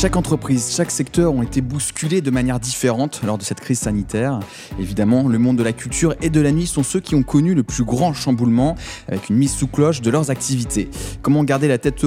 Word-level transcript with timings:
Chaque 0.00 0.16
entreprise, 0.16 0.72
chaque 0.74 0.90
secteur 0.90 1.34
ont 1.34 1.42
été 1.42 1.60
bousculés 1.60 2.22
de 2.22 2.30
manière 2.30 2.58
différente 2.58 3.20
lors 3.22 3.36
de 3.36 3.42
cette 3.42 3.60
crise 3.60 3.80
sanitaire. 3.80 4.40
Évidemment, 4.78 5.28
le 5.28 5.36
monde 5.36 5.58
de 5.58 5.62
la 5.62 5.74
culture 5.74 6.14
et 6.22 6.30
de 6.30 6.40
la 6.40 6.52
nuit 6.52 6.66
sont 6.66 6.82
ceux 6.82 7.00
qui 7.00 7.14
ont 7.14 7.22
connu 7.22 7.54
le 7.54 7.62
plus 7.62 7.84
grand 7.84 8.14
chamboulement 8.14 8.76
avec 9.08 9.28
une 9.28 9.36
mise 9.36 9.52
sous 9.52 9.66
cloche 9.66 10.00
de 10.00 10.10
leurs 10.10 10.30
activités. 10.30 10.88
Comment 11.20 11.44
garder 11.44 11.68
la 11.68 11.76
tête 11.76 12.02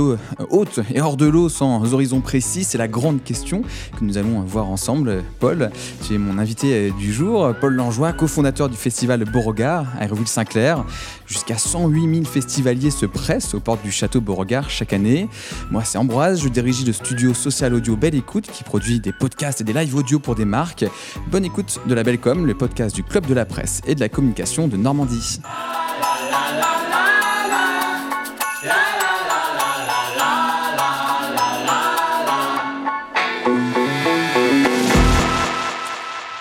haute 0.50 0.80
et 0.92 1.02
hors 1.02 1.18
de 1.18 1.28
l'eau 1.28 1.50
sans 1.50 1.94
horizon 1.94 2.20
précis? 2.20 2.64
C'est 2.64 2.80
la 2.80 2.88
grande 2.88 3.24
question 3.24 3.62
que 3.96 4.04
nous 4.04 4.18
allons 4.18 4.42
voir 4.42 4.72
ensemble. 4.72 5.24
Paul, 5.40 5.70
tu 6.04 6.18
mon 6.18 6.40
invité 6.40 6.90
du 6.98 7.14
jour. 7.14 7.54
Paul 7.62 7.76
Langeois, 7.76 8.12
cofondateur 8.12 8.70
du 8.70 8.76
festival 8.76 9.24
Beauregard 9.24 9.86
à 10.00 10.02
Aéroville-Saint-Clair. 10.02 10.84
Jusqu'à 11.28 11.60
108 11.60 12.16
000 12.16 12.26
festivaliers 12.26 12.90
se 12.90 13.06
pressent 13.06 13.54
aux 13.54 13.60
portes 13.60 13.84
du 13.84 13.92
château 13.92 14.20
Beauregard 14.20 14.72
chaque 14.72 14.94
année. 14.94 15.30
Moi, 15.70 15.84
c'est 15.84 16.00
Ambroise, 16.00 16.42
je 16.42 16.50
dirige 16.50 16.84
le 16.88 16.94
studio 16.94 17.36
social 17.36 17.76
audio 17.84 17.98
Belle 17.98 18.16
Écoute 18.16 18.50
qui 18.50 18.64
produit 18.64 19.02
des 19.02 19.12
podcasts 19.12 19.60
et 19.60 19.66
des 19.66 19.74
lives 19.74 19.94
audio 19.94 20.18
pour 20.18 20.36
des 20.36 20.46
marques. 20.46 20.86
Bonne 21.28 21.44
écoute 21.44 21.82
de 21.86 21.94
la 21.94 22.04
Belle 22.04 22.18
Com, 22.18 22.46
le 22.46 22.54
podcast 22.54 22.96
du 22.96 23.04
Club 23.04 23.26
de 23.26 23.34
la 23.34 23.44
presse 23.44 23.82
et 23.86 23.94
de 23.94 24.00
la 24.00 24.08
communication 24.08 24.70
de 24.70 24.78
Normandie. 24.78 25.42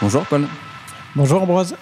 Bonjour 0.01 0.25
Paul. 0.27 0.47
Bonjour 1.17 1.43
Ambroise. 1.43 1.75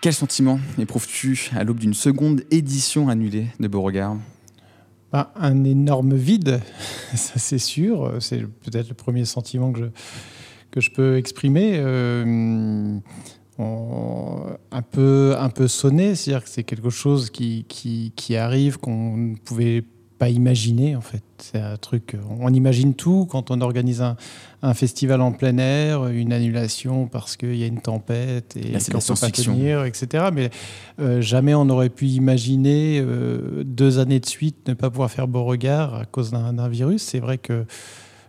Quel 0.00 0.12
sentiment 0.12 0.58
éprouves-tu 0.76 1.52
à 1.56 1.62
l'aube 1.62 1.78
d'une 1.78 1.94
seconde 1.94 2.42
édition 2.50 3.08
annulée 3.08 3.46
de 3.60 3.68
Beauregard? 3.68 4.16
Un 5.12 5.64
énorme 5.64 6.14
vide, 6.14 6.60
ça 7.14 7.38
c'est 7.38 7.58
sûr. 7.58 8.16
C'est 8.20 8.40
peut-être 8.40 8.88
le 8.88 8.94
premier 8.94 9.24
sentiment 9.24 9.72
que 9.72 9.80
je, 9.80 9.86
que 10.70 10.80
je 10.80 10.90
peux 10.90 11.16
exprimer. 11.16 11.78
Euh, 11.78 12.98
un, 13.60 14.82
peu, 14.82 15.34
un 15.36 15.50
sonné, 15.66 16.14
c'est-à-dire 16.14 16.44
que 16.44 16.50
c'est 16.50 16.62
quelque 16.62 16.90
chose 16.90 17.30
qui, 17.30 17.64
qui, 17.68 18.12
qui 18.14 18.36
arrive 18.36 18.78
qu'on 18.78 19.16
ne 19.16 19.36
pouvait 19.36 19.82
pas 19.82 19.97
imaginer 20.26 20.96
en 20.96 21.00
fait. 21.00 21.22
C'est 21.38 21.60
un 21.60 21.76
truc, 21.76 22.16
on 22.40 22.52
imagine 22.52 22.94
tout 22.94 23.26
quand 23.30 23.52
on 23.52 23.60
organise 23.60 24.02
un, 24.02 24.16
un 24.62 24.74
festival 24.74 25.20
en 25.20 25.30
plein 25.30 25.56
air, 25.58 26.08
une 26.08 26.32
annulation 26.32 27.06
parce 27.06 27.36
qu'il 27.36 27.54
y 27.54 27.62
a 27.62 27.66
une 27.66 27.80
tempête 27.80 28.56
et 28.56 28.72
qu'on 28.72 28.98
ne 28.98 29.06
peut 29.06 29.20
pas 29.20 29.30
tenir, 29.30 29.84
etc. 29.84 30.30
Mais 30.32 30.50
euh, 30.98 31.20
jamais 31.20 31.54
on 31.54 31.64
n'aurait 31.64 31.90
pu 31.90 32.06
imaginer 32.06 33.00
euh, 33.00 33.62
deux 33.64 34.00
années 34.00 34.18
de 34.18 34.26
suite 34.26 34.56
ne 34.66 34.74
pas 34.74 34.90
pouvoir 34.90 35.10
faire 35.10 35.28
Beauregard 35.28 35.94
à 35.94 36.04
cause 36.04 36.32
d'un 36.32 36.68
virus. 36.68 37.02
C'est 37.02 37.20
vrai 37.20 37.38
que 37.38 37.64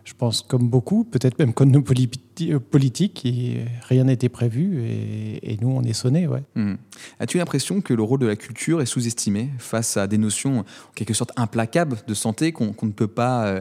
je 0.04 0.14
pense 0.14 0.42
comme 0.42 0.68
beaucoup, 0.68 1.04
peut-être 1.04 1.38
même 1.38 1.52
comme 1.52 1.70
nos 1.70 1.82
politiques, 1.82 3.26
et 3.26 3.64
rien 3.82 4.04
n'était 4.04 4.28
prévu 4.28 4.82
et, 4.84 5.58
nous 5.60 5.68
on 5.68 5.82
est 5.82 5.92
sonnés. 5.92 6.26
Ouais. 6.26 6.42
Hmm. 6.54 6.74
As-tu 7.18 7.38
l'impression 7.38 7.80
que 7.80 7.92
le 7.92 8.02
rôle 8.02 8.18
de 8.18 8.26
la 8.26 8.36
culture 8.36 8.80
est 8.80 8.86
sous-estimé 8.86 9.50
face 9.58 9.96
à 9.96 10.06
des 10.06 10.18
notions 10.18 10.60
en 10.60 10.64
quelque 10.94 11.14
sorte 11.14 11.32
implacables 11.36 11.98
de 12.06 12.14
santé 12.14 12.52
qu'on 12.52 12.74
ne 12.82 12.92
peut 12.92 13.08
pas... 13.08 13.46
Euh, 13.46 13.60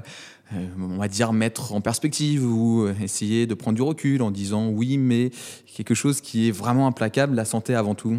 euh, 0.56 0.66
on 0.80 0.98
va 0.98 1.08
dire 1.08 1.32
mettre 1.32 1.74
en 1.74 1.82
perspective 1.82 2.44
ou 2.44 2.88
essayer 3.04 3.46
de 3.46 3.54
prendre 3.54 3.76
du 3.76 3.84
recul 3.84 4.24
en 4.24 4.32
disant 4.32 4.70
oui, 4.70 4.98
mais 4.98 5.30
quelque 5.76 5.94
chose 5.94 6.22
qui 6.22 6.48
est 6.48 6.52
vraiment 6.52 6.88
implacable, 6.88 7.36
la 7.36 7.46
santé 7.46 7.76
avant 7.76 7.94
tout 7.94 8.18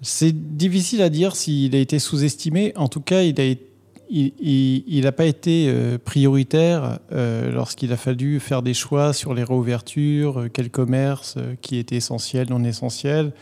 C'est 0.00 0.56
difficile 0.56 1.02
à 1.02 1.10
dire 1.10 1.36
s'il 1.36 1.76
a 1.76 1.78
été 1.78 1.98
sous-estimé. 1.98 2.72
En 2.76 2.88
tout 2.88 3.02
cas, 3.02 3.20
il 3.20 3.38
a 3.38 3.44
été 3.44 3.71
il 4.12 5.00
n'a 5.02 5.12
pas 5.12 5.24
été 5.24 5.66
euh, 5.68 5.96
prioritaire 5.98 6.98
euh, 7.12 7.50
lorsqu'il 7.50 7.92
a 7.92 7.96
fallu 7.96 8.40
faire 8.40 8.62
des 8.62 8.74
choix 8.74 9.12
sur 9.14 9.32
les 9.32 9.42
réouvertures, 9.42 10.40
euh, 10.40 10.48
quel 10.52 10.70
commerce 10.70 11.38
qui 11.62 11.78
était 11.78 11.96
essentiel, 11.96 12.48
non 12.50 12.62
essentiel. 12.62 13.32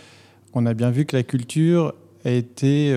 On 0.55 0.67
a 0.67 0.75
bien 0.75 0.91
vu 0.91 1.07
que 1.07 1.17
la 1.17 1.25
culture 1.25 1.95
a 2.25 2.31
été 2.31 2.95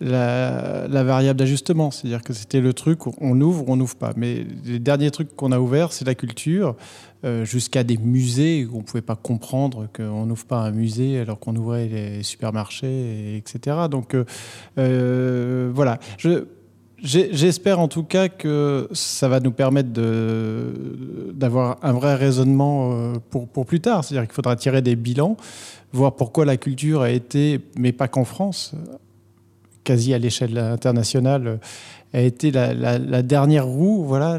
la, 0.00 0.86
variable 1.04 1.38
d'ajustement, 1.38 1.90
c'est-à-dire 1.90 2.22
que 2.22 2.32
c'était 2.32 2.60
le 2.60 2.72
truc 2.72 3.06
on 3.20 3.40
ouvre, 3.40 3.64
on 3.68 3.76
n'ouvre 3.76 3.96
pas. 3.96 4.12
Mais 4.16 4.46
les 4.64 4.78
derniers 4.78 5.10
trucs 5.10 5.34
qu'on 5.36 5.52
a 5.52 5.58
ouverts, 5.58 5.92
c'est 5.92 6.04
la 6.04 6.14
culture, 6.14 6.76
jusqu'à 7.42 7.84
des 7.84 7.98
musées 7.98 8.64
où 8.64 8.76
on 8.76 8.78
ne 8.78 8.82
pouvait 8.82 9.02
pas 9.02 9.16
comprendre 9.16 9.88
qu'on 9.94 10.24
n'ouvre 10.24 10.46
pas 10.46 10.60
un 10.60 10.70
musée 10.70 11.20
alors 11.20 11.38
qu'on 11.38 11.54
ouvrait 11.54 11.86
les 11.86 12.22
supermarchés, 12.22 13.36
etc. 13.36 13.76
Donc 13.90 14.16
voilà. 14.76 15.98
Je, 16.16 16.46
J'espère 17.02 17.80
en 17.80 17.88
tout 17.88 18.02
cas 18.02 18.28
que 18.28 18.86
ça 18.92 19.28
va 19.28 19.40
nous 19.40 19.52
permettre 19.52 19.88
d'avoir 21.32 21.78
un 21.82 21.92
vrai 21.92 22.14
raisonnement 22.14 22.92
euh, 22.92 23.14
pour 23.30 23.64
plus 23.64 23.80
tard. 23.80 24.04
C'est-à-dire 24.04 24.26
qu'il 24.26 24.34
faudra 24.34 24.54
tirer 24.56 24.82
des 24.82 24.96
bilans, 24.96 25.36
voir 25.92 26.14
pourquoi 26.14 26.44
la 26.44 26.58
culture 26.58 27.00
a 27.00 27.10
été, 27.10 27.60
mais 27.78 27.92
pas 27.92 28.06
qu'en 28.06 28.24
France, 28.24 28.74
quasi 29.90 30.14
à 30.14 30.18
l'échelle 30.18 30.56
internationale, 30.56 31.58
a 32.12 32.20
été 32.20 32.52
la, 32.52 33.22
dernière 33.22 33.66
roue. 33.66 34.04
Voilà, 34.04 34.38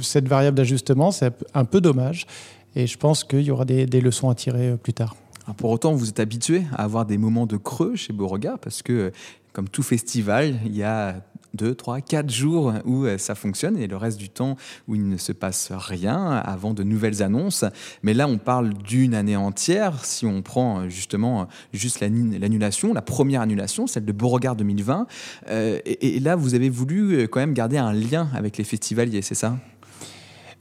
cette 0.00 0.28
variable 0.28 0.56
d'ajustement, 0.56 1.10
c'est 1.10 1.34
un 1.54 1.64
peu 1.64 1.80
dommage. 1.80 2.28
Et 2.76 2.86
je 2.86 2.96
pense 2.96 3.24
qu'il 3.24 3.42
y 3.42 3.50
aura 3.50 3.64
des, 3.64 3.86
des 3.86 4.00
leçons 4.00 4.30
à 4.30 4.36
tirer 4.36 4.68
euh, 4.68 4.76
plus 4.76 4.92
tard. 4.92 5.16
pour 5.56 5.70
autant, 5.70 5.92
vous 5.92 6.08
êtes 6.08 6.20
habitué 6.20 6.62
à 6.72 6.84
avoir 6.84 7.04
des 7.04 7.18
moments 7.18 7.46
de 7.46 7.56
creux 7.56 7.96
chez 7.96 8.12
Beauregard 8.12 8.60
parce 8.60 8.82
que 8.82 9.10
comme 9.52 9.68
tout 9.68 9.82
festival, 9.82 10.54
il 10.64 10.76
y 10.76 10.84
a 10.84 11.16
deux, 11.54 11.74
trois, 11.74 12.00
quatre 12.00 12.30
jours 12.30 12.72
où 12.84 13.04
euh, 13.04 13.18
ça 13.18 13.34
fonctionne 13.34 13.76
et 13.78 13.86
le 13.86 13.96
reste 13.96 14.18
du 14.18 14.28
temps 14.28 14.56
où 14.86 14.94
il 14.94 15.08
ne 15.08 15.16
se 15.16 15.32
passe 15.32 15.72
rien 15.72 16.26
avant 16.44 16.74
de 16.74 16.82
nouvelles 16.82 17.22
annonces. 17.22 17.64
Mais 18.02 18.14
là, 18.14 18.28
on 18.28 18.38
parle 18.38 18.74
d'une 18.74 19.14
année 19.14 19.36
entière. 19.36 20.04
Si 20.04 20.26
on 20.26 20.42
prend 20.42 20.80
euh, 20.80 20.88
justement 20.88 21.42
euh, 21.42 21.44
juste 21.72 22.00
l'annulation, 22.00 22.92
la 22.92 23.02
première 23.02 23.40
annulation, 23.40 23.86
celle 23.86 24.04
de 24.04 24.12
Beauregard 24.12 24.56
2020. 24.56 25.06
et, 25.50 26.20
là, 26.20 26.36
vous 26.36 26.54
avez 26.54 26.68
voulu 26.68 27.28
quand 27.28 27.40
même 27.40 27.54
garder 27.54 27.78
un 27.78 27.92
lien 27.92 28.28
avec 28.34 28.56
les 28.56 28.64
festivaliers, 28.64 29.22
c'est 29.22 29.34
ça? 29.34 29.56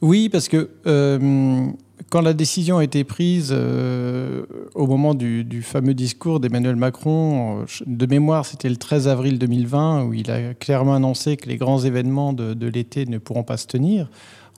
Oui, 0.01 0.29
parce 0.29 0.47
que 0.47 0.69
quand 2.09 2.21
la 2.21 2.33
décision 2.33 2.77
a 2.77 2.83
été 2.83 3.03
prise 3.03 3.49
euh, 3.51 4.45
au 4.75 4.87
moment 4.87 5.13
du, 5.13 5.61
fameux 5.61 5.93
discours 5.93 6.39
d'Emmanuel 6.39 6.75
Macron, 6.75 7.61
euh, 7.61 7.65
de 7.85 8.05
mémoire, 8.05 8.45
c'était 8.45 8.69
le 8.69 8.77
13 8.77 9.07
avril 9.07 9.39
2020, 9.39 10.05
où 10.05 10.13
il 10.13 10.31
a 10.31 10.53
clairement 10.53 10.93
annoncé 10.95 11.37
que 11.37 11.49
les 11.49 11.57
grands 11.57 11.79
événements 11.79 12.33
de, 12.33 12.67
l'été 12.67 13.05
ne 13.05 13.17
pourront 13.17 13.43
pas 13.43 13.57
se 13.57 13.67
tenir. 13.67 14.09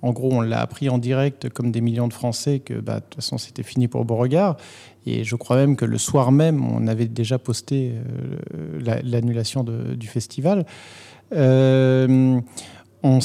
En 0.01 0.11
gros, 0.11 0.29
on 0.31 0.41
l'a 0.41 0.61
appris 0.61 0.89
en 0.89 0.97
direct, 0.97 1.49
comme 1.49 1.71
des 1.71 1.81
millions 1.81 2.07
de 2.07 2.13
Français, 2.13 2.59
que 2.59 2.75
bah, 2.75 2.95
de 2.95 2.99
toute 3.01 3.15
façon, 3.15 3.37
c'était 3.37 3.63
fini 3.63 3.87
pour 3.87 4.05
Beauregard. 4.05 4.55
Et 5.05 5.23
je 5.23 5.35
crois 5.35 5.55
même 5.55 5.75
que 5.75 5.85
le 5.85 5.97
soir 5.97 6.31
même, 6.31 6.63
on 6.63 6.87
avait 6.87 7.07
déjà 7.07 7.39
posté 7.39 7.93
euh, 8.53 8.99
l'annulation 9.03 9.63
du 9.63 10.07
festival. 10.07 10.65
On, 13.01 13.19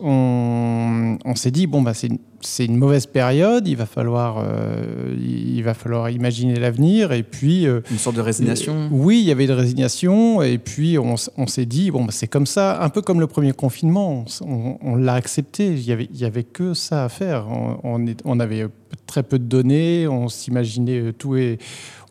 on, 0.00 1.18
on 1.24 1.34
s'est 1.36 1.50
dit, 1.52 1.66
bon, 1.66 1.82
bah, 1.82 1.92
c'est 1.94 2.64
une 2.64 2.76
mauvaise 2.76 3.06
période, 3.06 3.68
il 3.68 3.76
va 3.76 3.86
falloir, 3.86 4.38
euh, 4.38 5.14
il 5.20 5.62
va 5.62 5.74
falloir 5.74 6.10
imaginer 6.10 6.58
l'avenir. 6.58 7.12
Et 7.12 7.22
puis. 7.22 7.66
Euh, 7.66 7.80
une 7.90 7.98
sorte 7.98 8.16
de 8.16 8.20
résignation 8.20 8.74
euh, 8.74 8.88
Oui, 8.90 9.20
il 9.20 9.26
y 9.26 9.30
avait 9.30 9.46
de 9.46 9.52
résignation. 9.52 10.42
Et 10.42 10.58
puis, 10.58 10.98
on, 10.98 11.16
s'est 11.46 11.66
dit, 11.66 11.92
bon, 11.92 12.04
bah, 12.04 12.12
c'est 12.12 12.26
comme 12.26 12.46
ça, 12.46 12.82
un 12.82 12.88
peu 12.88 13.02
comme 13.02 13.20
le 13.20 13.28
premier 13.28 13.52
confinement. 13.52 14.24
On, 14.40 14.96
l'a 14.96 15.14
accepté. 15.14 15.74
Il 15.74 15.86
n'y 15.86 15.92
avait, 15.92 16.08
il 16.12 16.18
y 16.18 16.24
avait 16.24 16.44
que 16.44 16.74
ça 16.74 17.04
à 17.04 17.08
faire. 17.08 17.46
On, 17.48 18.04
on, 18.24 18.40
avait 18.40 18.66
très 19.06 19.22
peu 19.22 19.38
de 19.38 19.44
données. 19.44 20.08
On 20.08 20.28
s'imaginait 20.28 21.12
tout 21.12 21.36
et. 21.36 21.58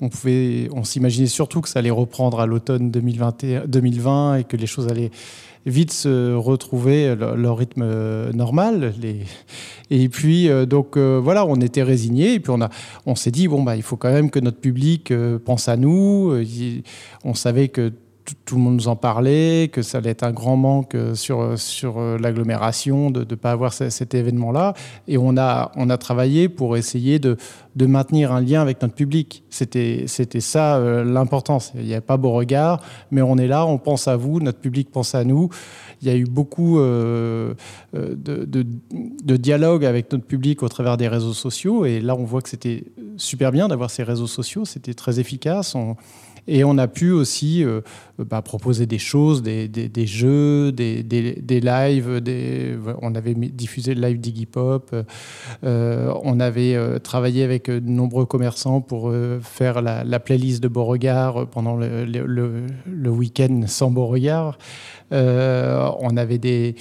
On, 0.01 0.07
pouvait, 0.07 0.69
on 0.71 0.85
s'imaginait 0.85 1.27
surtout 1.27 1.59
que 1.59 1.67
ça 1.67 1.79
allait 1.79 1.89
reprendre 1.89 2.39
à 2.39 2.45
l'automne 2.45 2.89
2020 2.89 4.35
et 4.35 4.43
que 4.45 4.55
les 4.55 4.65
choses 4.65 4.87
allaient 4.87 5.11
vite 5.65 5.91
se 5.91 6.33
retrouver 6.33 7.15
leur, 7.15 7.57
rythme 7.57 7.81
euh, 7.83 8.31
normal. 8.31 8.93
Et 9.89 10.09
puis, 10.09 10.49
euh, 10.49 10.65
donc 10.65 10.97
euh, 10.97 11.19
voilà, 11.21 11.45
on 11.45 11.55
était 11.55 11.83
résignés. 11.83 12.35
Et 12.35 12.39
puis, 12.39 12.51
on, 12.51 12.61
a, 12.61 12.69
on 13.05 13.15
s'est 13.15 13.31
dit, 13.31 13.47
bon, 13.47 13.63
bah, 13.63 13.75
il 13.75 13.83
faut 13.83 13.97
quand 13.97 14.11
même 14.11 14.29
que 14.29 14.39
notre 14.39 14.59
public 14.59 15.13
pense 15.45 15.67
à 15.69 15.77
nous. 15.77 16.33
On 17.23 17.33
savait 17.33 17.69
que 17.69 17.91
tout 18.45 18.55
le 18.55 18.61
monde 18.61 18.75
nous 18.75 18.87
en 18.87 18.95
parlait, 18.95 19.69
que 19.71 19.81
ça 19.81 19.99
allait 19.99 20.11
être 20.11 20.23
un 20.23 20.31
grand 20.31 20.57
manque 20.57 20.95
sur, 21.13 21.57
sur 21.57 21.99
l'agglomération 21.99 23.11
de 23.11 23.21
ne 23.21 23.35
pas 23.35 23.51
avoir 23.51 23.73
cet 23.73 24.13
événement-là. 24.13 24.73
Et 25.07 25.17
on 25.17 25.37
a, 25.37 25.71
on 25.75 25.89
a 25.89 25.97
travaillé 25.97 26.49
pour 26.49 26.77
essayer 26.77 27.19
de, 27.19 27.37
de 27.75 27.85
maintenir 27.85 28.31
un 28.31 28.41
lien 28.41 28.61
avec 28.61 28.81
notre 28.81 28.93
public. 28.93 29.43
C'était, 29.49 30.05
ça 30.07 30.77
euh, 30.77 31.03
l'importance. 31.03 31.71
Il 31.75 31.85
n'y 31.85 31.93
a 31.93 32.01
pas 32.01 32.17
beau 32.17 32.31
regard, 32.31 32.81
mais 33.11 33.21
on 33.21 33.37
est 33.37 33.47
là, 33.47 33.65
on 33.65 33.77
pense 33.77 34.07
à 34.07 34.17
vous, 34.17 34.39
notre 34.39 34.59
public 34.59 34.91
pense 34.91 35.15
à 35.15 35.23
nous. 35.23 35.49
Il 36.01 36.07
y 36.07 36.11
a 36.11 36.15
eu 36.15 36.25
beaucoup 36.25 36.79
euh, 36.79 37.53
euh, 37.95 38.15
de, 38.15 38.45
de, 38.45 39.37
dialogue 39.37 39.85
avec 39.85 40.11
notre 40.11 40.25
public 40.25 40.63
au 40.63 40.69
travers 40.69 40.97
des 40.97 41.07
réseaux 41.07 41.33
sociaux. 41.33 41.85
Et 41.85 42.01
là, 42.01 42.15
on 42.15 42.23
voit 42.23 42.41
que 42.41 42.49
c'était 42.49 42.83
super 43.17 43.51
bien 43.51 43.67
d'avoir 43.67 43.89
ces 43.89 44.03
réseaux 44.03 44.27
sociaux. 44.27 44.65
C'était 44.65 44.93
très 44.93 45.19
efficace. 45.19 45.75
Et 46.47 46.63
on 46.63 46.77
a 46.77 46.87
pu 46.87 47.11
aussi 47.11 47.63
bah, 48.17 48.41
proposer 48.41 48.85
des 48.85 48.97
choses, 48.97 49.41
des, 49.41 49.67
des, 49.67 50.07
jeux, 50.07 50.71
des, 50.71 51.03
des, 51.03 51.59
lives. 51.59 52.21
on 53.01 53.15
avait 53.15 53.33
diffusé 53.35 53.93
le 53.93 54.07
live 54.07 54.19
d'Iggy 54.19 54.45
Pop. 54.45 54.95
on 55.63 56.39
avait 56.39 56.99
travaillé 56.99 57.43
avec 57.43 57.69
de 57.69 57.79
nombreux 57.79 58.25
commerçants 58.25 58.81
pour 58.81 59.13
faire 59.41 59.81
la, 59.81 60.03
la, 60.03 60.19
playlist 60.19 60.61
de 60.61 60.67
Beauregard 60.67 61.47
pendant 61.47 61.75
le, 61.75 62.05
le, 62.05 62.65
le 62.85 63.09
week-end 63.09 63.61
sans 63.67 63.91
Beauregard. 63.91 64.57
on 65.11 66.17
avait 66.17 66.39
des 66.39 66.75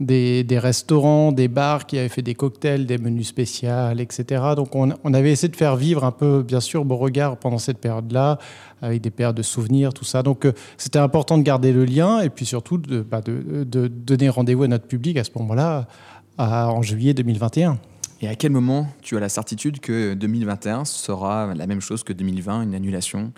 des, 0.00 0.58
restaurants, 0.58 1.30
des 1.30 1.48
bars 1.48 1.86
qui 1.86 1.98
avaient 1.98 2.08
fait 2.08 2.22
des 2.22 2.34
cocktails, 2.34 2.86
des 2.86 2.98
menus 2.98 3.28
spéciaux, 3.28 3.90
etc. 3.98 4.42
Donc 4.56 4.74
on, 4.74 4.90
avait 5.14 5.30
essayé 5.30 5.50
de 5.50 5.56
faire 5.56 5.76
vivre 5.76 6.04
un 6.04 6.10
peu, 6.10 6.42
bien 6.42 6.60
sûr, 6.60 6.84
Beauregard 6.84 7.36
pendant 7.36 7.58
cette 7.58 7.78
période-là, 7.78 8.38
avec 8.80 9.02
des 9.02 9.10
périodes 9.10 9.36
de 9.36 9.42
souvenirs, 9.42 9.92
tout 9.92 10.04
ça. 10.04 10.22
Donc 10.22 10.46
euh, 10.46 10.52
c'était 10.78 10.98
important 10.98 11.36
de 11.36 11.42
garder 11.42 11.72
le 11.72 11.84
lien 11.84 12.20
et 12.20 12.30
puis 12.30 12.46
surtout 12.46 12.78
de, 12.78 13.02
bah, 13.02 13.20
donner 13.22 14.28
rendez-vous 14.30 14.62
à 14.64 14.68
notre 14.68 14.86
public 14.86 15.18
à 15.18 15.24
ce 15.24 15.30
moment-là, 15.36 15.86
en 16.38 16.80
juillet 16.80 17.12
2021. 17.12 17.78
Et 18.22 18.28
à 18.28 18.34
quel 18.34 18.52
moment 18.52 18.86
tu 19.02 19.16
as 19.16 19.20
la 19.20 19.28
certitude 19.28 19.80
que 19.80 20.14
2021 20.14 20.84
sera 20.86 21.54
la 21.54 21.66
même 21.66 21.80
chose 21.80 22.02
que 22.02 22.12
2020, 22.12 22.62
une 22.62 22.74
annulation? 22.74 23.32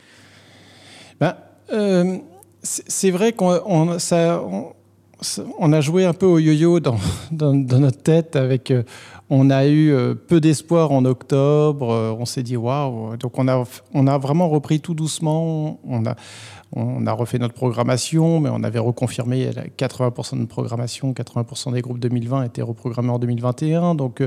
Ben, 1.20 1.36
euh, 1.72 2.18
C'est 2.62 3.10
vrai 3.10 3.32
qu'on 3.32 3.98
ça 3.98 4.40
on 4.44 4.72
a 5.72 5.80
joué 5.80 6.04
un 6.04 6.12
peu 6.12 6.26
au 6.26 6.38
yo-yo 6.38 6.80
dans, 6.80 6.98
notre 7.52 8.02
tête. 8.02 8.36
Avec, 8.36 8.70
euh, 8.70 8.82
on 9.30 9.50
a 9.50 9.66
eu 9.66 9.92
euh, 9.92 10.14
peu 10.14 10.40
d'espoir 10.40 10.92
en 10.92 11.04
octobre. 11.04 11.90
Euh, 11.90 12.14
on 12.18 12.24
s'est 12.24 12.42
dit 12.42 12.56
waouh. 12.56 13.16
Donc 13.16 13.38
on 13.38 13.48
a, 13.48 13.64
on 13.94 14.06
a 14.06 14.18
vraiment 14.18 14.48
repris 14.48 14.80
tout 14.80 14.94
doucement. 14.94 15.80
On 15.86 16.04
a, 16.06 16.16
on 16.72 17.06
a 17.06 17.12
refait 17.12 17.38
notre 17.38 17.54
programmation, 17.54 18.40
mais 18.40 18.50
on 18.52 18.62
avait 18.62 18.78
reconfirmé 18.78 19.50
80% 19.78 20.40
de 20.40 20.46
programmation. 20.46 21.12
80% 21.12 21.72
des 21.72 21.82
groupes 21.82 21.98
2020 21.98 22.44
étaient 22.44 22.62
reprogrammés 22.62 23.10
en 23.10 23.18
2021. 23.18 23.94
Donc 23.94 24.22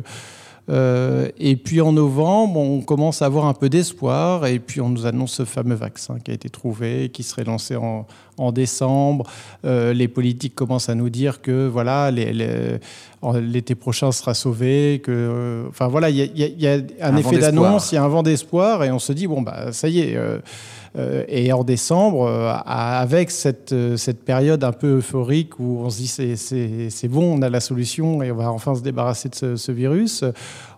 et 0.68 1.56
puis 1.58 1.80
en 1.82 1.92
novembre, 1.92 2.60
on 2.60 2.82
commence 2.82 3.22
à 3.22 3.28
avoir 3.28 3.46
un 3.46 3.54
peu 3.54 3.70
d'espoir 3.70 4.48
et 4.48 4.58
puis 4.58 4.82
on 4.82 4.90
nous 4.90 5.06
annonce 5.06 5.34
ce 5.34 5.46
fameux 5.46 5.76
vaccin 5.76 6.18
qui 6.20 6.32
a 6.32 6.34
été 6.34 6.50
trouvé, 6.50 7.10
qui 7.10 7.22
serait 7.22 7.44
lancé 7.44 7.76
en, 7.76 8.08
décembre. 8.52 9.26
Euh, 9.66 9.94
les 9.94 10.08
politiques 10.08 10.56
commencent 10.56 10.90
à 10.90 10.96
nous 10.96 11.10
dire 11.10 11.42
que 11.42 11.68
voilà, 11.68 12.12
l'été 12.12 13.76
prochain 13.76 14.12
sera 14.12 14.34
sauvé. 14.34 15.02
Que, 15.04 15.12
euh, 15.12 15.68
enfin 15.70 15.88
voilà, 15.88 16.10
il 16.10 16.18
y, 16.18 16.68
a 16.68 16.78
un, 17.02 17.18
effet 17.18 17.38
d'annonce, 17.38 17.92
il 17.92 17.96
y 17.96 17.98
a 17.98 18.04
un 18.04 18.08
vent 18.08 18.24
d'espoir 18.24 18.84
et 18.84 18.92
on 18.92 19.00
se 19.00 19.14
dit 19.14 19.28
bon 19.28 19.42
bah 19.42 19.72
ça 19.72 19.88
y 19.88 20.00
est. 20.00 20.16
Euh, 20.16 20.40
et 21.28 21.52
en 21.52 21.66
décembre, 21.66 22.26
avec 22.66 23.30
cette, 23.30 23.76
cette 23.98 24.24
période 24.24 24.64
un 24.64 24.72
peu 24.72 25.00
euphorique 25.00 25.60
où 25.60 25.82
on 25.84 25.90
se 25.90 25.98
dit 25.98 26.90
c'est 26.90 27.08
bon, 27.10 27.38
on 27.38 27.42
a 27.42 27.50
la 27.50 27.60
solution 27.60 28.24
et 28.24 28.32
on 28.32 28.36
va 28.36 28.50
enfin 28.50 28.76
se 28.76 28.82
débarrasser 28.82 29.28
de 29.28 29.58
ce, 29.58 29.72
virus, 29.74 30.24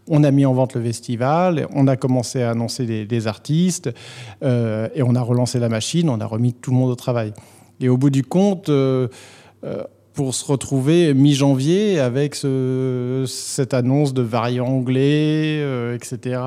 on 0.07 0.23
a 0.23 0.31
mis 0.31 0.45
en 0.45 0.53
vente 0.53 0.75
le 0.75 0.81
festival, 0.81 1.67
on 1.73 1.87
a 1.87 1.95
commencé 1.95 2.41
à 2.41 2.51
annoncer 2.51 3.05
des, 3.05 3.27
artistes 3.27 3.89
et 4.41 5.03
on 5.03 5.15
a 5.15 5.21
relancé 5.21 5.59
la 5.59 5.69
machine, 5.69 6.09
on 6.09 6.19
a 6.19 6.25
remis 6.25 6.53
tout 6.53 6.71
le 6.71 6.77
monde 6.77 6.91
au 6.91 6.95
travail. 6.95 7.33
Et 7.79 7.89
au 7.89 7.97
bout 7.97 8.09
du 8.09 8.23
compte, 8.23 8.69
pour 10.17 10.33
se 10.33 10.43
retrouver 10.51 11.13
mi-janvier 11.13 11.99
avec 11.99 12.33
cette 12.33 13.75
annonce 13.75 14.15
de 14.15 14.23
variant 14.23 14.65
anglais, 14.65 15.59
euh, 15.61 15.95
etc. 15.95 16.41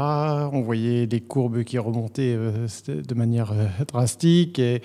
On 0.53 0.61
voyait 0.61 1.07
des 1.07 1.21
courbes 1.21 1.63
qui 1.63 1.79
remontaient 1.79 2.35
euh, 2.37 2.67
de 2.89 3.15
manière 3.15 3.53
euh, 3.53 3.85
drastique 3.87 4.59
et, 4.59 4.83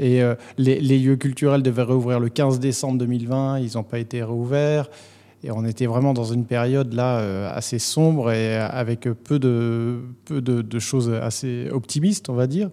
et 0.00 0.20
les, 0.58 0.80
lieux 0.80 1.14
culturels 1.14 1.62
devaient 1.62 1.84
rouvrir 1.84 2.18
le 2.18 2.28
15 2.28 2.58
décembre 2.58 2.98
2020, 2.98 3.60
ils 3.60 3.76
n'ont 3.76 3.84
pas 3.84 4.00
été 4.00 4.24
réouverts. 4.24 4.90
Et 5.44 5.50
on 5.50 5.64
était 5.64 5.86
vraiment 5.86 6.14
dans 6.14 6.24
une 6.24 6.46
période 6.46 6.94
là 6.94 7.50
assez 7.50 7.78
sombre 7.78 8.32
et 8.32 8.56
avec 8.56 9.02
peu 9.02 9.38
de, 9.38 10.00
peu 10.24 10.40
de 10.40 10.78
choses 10.78 11.12
assez 11.12 11.68
optimistes, 11.70 12.30
on 12.30 12.34
va 12.34 12.46
dire. 12.46 12.70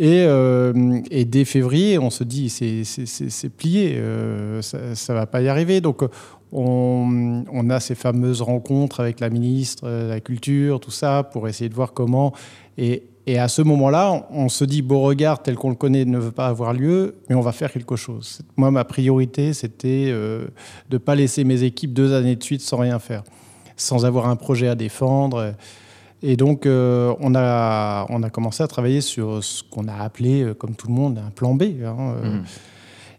Euh, 0.00 1.00
et, 1.10 1.24
dès 1.24 1.44
février, 1.44 1.98
on 1.98 2.10
se 2.10 2.24
dit 2.24 2.48
c'est 2.48 3.48
plié, 3.50 3.94
euh, 3.96 4.62
ça 4.62 4.78
ne 4.78 5.18
va 5.18 5.26
pas 5.26 5.42
y 5.42 5.48
arriver. 5.48 5.80
Donc 5.80 6.02
on, 6.50 7.70
a 7.70 7.80
ces 7.80 7.94
fameuses 7.94 8.42
rencontres 8.42 9.00
avec 9.00 9.20
la 9.20 9.30
ministre 9.30 9.88
de 9.88 10.08
la 10.08 10.20
Culture, 10.20 10.80
tout 10.80 10.90
ça, 10.90 11.22
pour 11.24 11.48
essayer 11.48 11.68
de 11.68 11.74
voir 11.74 11.92
comment. 11.92 12.32
À 13.28 13.48
ce 13.48 13.62
moment-là, 13.62 14.26
on 14.30 14.48
se 14.48 14.64
dit 14.64 14.82
Beauregard 14.82 15.42
tel 15.42 15.54
qu'on 15.54 15.70
le 15.70 15.76
connaît 15.76 16.04
ne 16.04 16.18
veut 16.18 16.32
pas 16.32 16.48
avoir 16.48 16.72
lieu, 16.72 17.16
mais 17.28 17.36
on 17.36 17.40
va 17.40 17.52
faire 17.52 17.72
quelque 17.72 17.94
chose. 17.94 18.40
Moi, 18.56 18.70
ma 18.70 18.84
priorité, 18.84 19.52
c'était 19.52 20.06
euh, 20.08 20.46
de 20.90 20.96
ne 20.96 20.98
pas 20.98 21.14
laisser 21.14 21.44
mes 21.44 21.62
équipes 21.62 21.92
deux 21.92 22.12
années 22.14 22.34
de 22.34 22.42
suite 22.42 22.62
sans 22.62 22.78
rien 22.78 22.98
faire, 22.98 23.22
sans 23.76 24.04
avoir 24.04 24.26
un 24.28 24.36
projet 24.36 24.66
à 24.66 24.74
défendre. 24.74 25.54
Et 26.22 26.36
donc, 26.36 26.66
euh, 26.66 27.14
on, 27.20 27.34
a, 27.36 28.06
on 28.08 28.22
a 28.22 28.30
commencé 28.30 28.62
à 28.62 28.66
travailler 28.66 29.00
sur 29.00 29.42
ce 29.42 29.62
qu'on 29.62 29.86
a 29.86 29.94
appelé, 29.94 30.42
euh, 30.42 30.54
comme 30.54 30.74
tout 30.74 30.88
le 30.88 30.94
monde, 30.94 31.18
un 31.24 31.30
plan 31.30 31.54
B. 31.54 31.62
Hein, 31.84 32.14
mmh. 32.22 32.40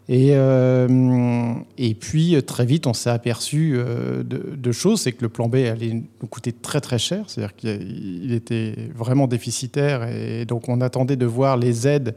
Et, 0.08 0.32
et 1.78 1.94
puis, 1.94 2.42
très 2.42 2.66
vite, 2.66 2.86
on 2.86 2.92
s'est 2.92 3.10
aperçu 3.10 3.78
de, 4.24 4.72
choses. 4.72 5.00
C'est 5.00 5.12
que 5.12 5.22
le 5.22 5.28
plan 5.28 5.48
B 5.48 5.56
allait 5.56 5.94
nous 5.94 6.28
coûter 6.28 6.52
très, 6.52 6.80
très 6.80 6.98
cher. 6.98 7.24
C'est-à-dire 7.28 7.56
qu'il 7.56 8.32
était 8.32 8.74
vraiment 8.94 9.26
déficitaire. 9.26 10.06
Et 10.08 10.44
donc, 10.44 10.68
on 10.68 10.80
attendait 10.82 11.16
de 11.16 11.26
voir 11.26 11.56
les 11.56 11.88
aides 11.88 12.14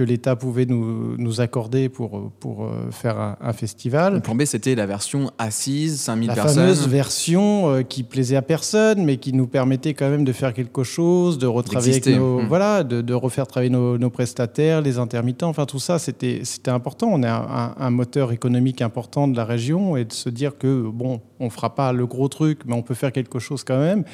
que 0.00 0.04
l'État 0.06 0.34
pouvait 0.34 0.64
nous, 0.64 1.14
nous, 1.18 1.42
accorder 1.42 1.90
pour, 1.90 2.32
pour 2.40 2.64
euh, 2.64 2.90
faire 2.90 3.36
un, 3.38 3.52
festival. 3.52 4.14
Le 4.14 4.20
plan 4.20 4.34
B, 4.34 4.46
c'était 4.46 4.74
la 4.74 4.86
version 4.86 5.30
assise, 5.36 6.00
5000 6.00 6.28
la 6.28 6.34
personnes. 6.34 6.56
La 6.56 6.62
fameuse 6.62 6.88
version 6.88 7.68
euh, 7.68 7.82
qui 7.82 8.02
plaisait 8.02 8.36
à 8.36 8.40
personne, 8.40 9.04
mais 9.04 9.18
qui 9.18 9.34
nous 9.34 9.46
permettait 9.46 9.92
quand 9.92 10.08
même 10.08 10.24
de 10.24 10.32
faire 10.32 10.54
quelque 10.54 10.84
chose, 10.84 11.36
de 11.36 11.46
retravailler 11.46 11.96
avec 11.96 12.06
nos, 12.06 12.40
mmh. 12.40 12.46
voilà, 12.46 12.82
de, 12.82 13.02
de, 13.02 13.12
refaire 13.12 13.46
travailler 13.46 13.68
nos, 13.68 13.98
nos, 13.98 14.08
prestataires, 14.08 14.80
les 14.80 14.96
intermittents, 14.96 15.50
enfin 15.50 15.66
tout 15.66 15.80
ça, 15.80 15.98
c'était 15.98 16.40
important. 16.68 17.10
On 17.12 17.22
est 17.22 17.28
un, 17.28 17.74
un, 17.78 17.90
moteur 17.90 18.32
économique 18.32 18.80
important 18.80 19.28
de 19.28 19.36
la 19.36 19.44
région 19.44 19.98
et 19.98 20.06
de 20.06 20.14
se 20.14 20.30
dire 20.30 20.56
que, 20.56 20.88
bon, 20.88 21.20
on 21.40 21.50
fera 21.50 21.74
pas 21.74 21.92
le 21.92 22.06
gros 22.06 22.28
truc, 22.28 22.60
mais 22.64 22.72
on 22.72 22.82
peut 22.82 22.94
faire 22.94 23.12
quelque 23.12 23.38
chose 23.38 23.64
quand 23.64 23.78
même, 23.78 24.04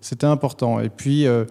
c'était 0.00 0.26
important. 0.26 0.80
Et 0.80 0.88
puis... 0.88 1.28
Euh, 1.28 1.44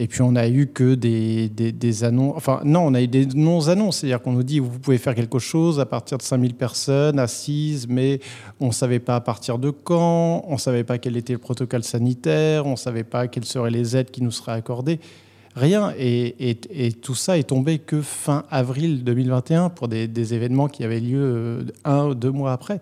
et 0.00 0.06
puis 0.06 0.22
on 0.22 0.36
a 0.36 0.48
eu 0.48 0.68
que 0.68 0.94
des, 0.94 1.48
des, 1.48 2.04
annonces, 2.04 2.34
enfin 2.36 2.60
non, 2.64 2.86
on 2.86 2.94
a 2.94 3.02
eu 3.02 3.08
des 3.08 3.26
non-annonces, 3.26 3.98
c'est-à-dire 3.98 4.22
qu'on 4.22 4.32
nous 4.32 4.44
dit 4.44 4.60
vous 4.60 4.78
pouvez 4.78 4.98
faire 4.98 5.14
quelque 5.14 5.40
chose 5.40 5.80
à 5.80 5.86
partir 5.86 6.18
de 6.18 6.22
5000 6.22 6.54
personnes 6.54 7.18
assises, 7.18 7.88
mais 7.88 8.20
on 8.60 8.68
ne 8.68 8.72
savait 8.72 9.00
pas 9.00 9.16
à 9.16 9.20
partir 9.20 9.58
de 9.58 9.70
quand, 9.70 10.44
on 10.46 10.52
ne 10.52 10.58
savait 10.58 10.84
pas 10.84 10.98
quel 10.98 11.16
était 11.16 11.32
le 11.32 11.40
protocole 11.40 11.82
sanitaire, 11.82 12.66
on 12.66 12.72
ne 12.72 12.76
savait 12.76 13.02
pas 13.02 13.26
quelles 13.26 13.44
seraient 13.44 13.72
les 13.72 13.96
aides 13.96 14.12
qui 14.12 14.22
nous 14.22 14.30
seraient 14.30 14.52
accordées. 14.52 15.00
Rien. 15.56 15.92
Et, 15.98 16.56
et, 16.70 16.92
tout 16.92 17.16
ça 17.16 17.36
est 17.36 17.48
tombé 17.48 17.80
que 17.80 18.00
fin 18.00 18.44
avril 18.48 19.02
2021 19.02 19.70
pour 19.70 19.88
des, 19.88 20.34
événements 20.34 20.68
qui 20.68 20.84
avaient 20.84 21.00
lieu 21.00 21.20
euh, 21.20 21.62
un 21.84 22.06
ou 22.06 22.14
deux 22.14 22.30
mois 22.30 22.52
après. 22.52 22.80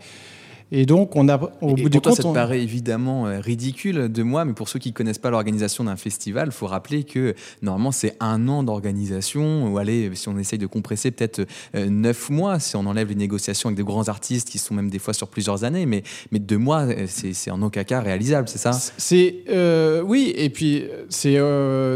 Et 0.73 0.85
donc, 0.85 1.15
on 1.15 1.29
a, 1.29 1.41
au 1.61 1.75
bout 1.75 1.89
du 1.89 2.01
compte. 2.01 2.17
ça 2.17 2.23
te 2.25 2.33
paraît 2.33 2.61
évidemment 2.61 3.27
euh, 3.27 3.39
ridicule 3.39 4.11
de 4.11 4.23
moi, 4.23 4.45
mais 4.45 4.53
pour 4.53 4.69
ceux 4.69 4.81
qui 4.81 4.89
ne 4.89 4.95
connaissent 4.95 5.19
pas 5.19 5.31
l'organisation 5.31 5.85
d'un 5.85 5.97
festival, 5.97 6.49
il 6.49 6.53
faut 6.53 6.67
rappeler 6.67 7.05
que 7.05 7.35
normalement, 7.63 7.93
c'est 7.93 8.17
un 8.19 8.49
an 8.49 8.65
d'organisation, 8.65 9.73
ou 9.73 9.79
allez, 9.79 10.11
si 10.15 10.29
on 10.29 10.37
essaye 10.39 10.59
de 10.59 10.67
compresser, 10.67 11.13
peut-être 11.13 11.47
euh, 11.77 11.89
neuf 11.89 12.31
mois, 12.31 12.59
si 12.59 12.75
on 12.75 12.85
enlève 12.87 13.09
les 13.09 13.15
négociations 13.15 13.69
avec 13.69 13.79
de 13.79 13.85
grands 13.85 14.09
artistes 14.09 14.49
qui 14.49 14.59
sont 14.59 14.75
même 14.75 14.91
des 14.91 14.99
fois 14.99 15.15
sur 15.15 15.29
plusieurs 15.29 15.63
années, 15.63 15.87
mais, 15.87 16.03
mais 16.33 16.41
deux 16.41 16.59
mois, 16.59 16.83
euh, 16.83 17.07
c'est 17.09 17.51
en 17.51 17.63
aucun 17.63 17.85
cas 17.85 18.01
réalisable, 18.01 18.49
c'est 18.49 18.59
ça? 18.59 18.73
C'est 18.73 19.45
Oui, 20.05 20.33
et 20.37 20.51
puis 20.51 20.85
c'est 21.09 21.39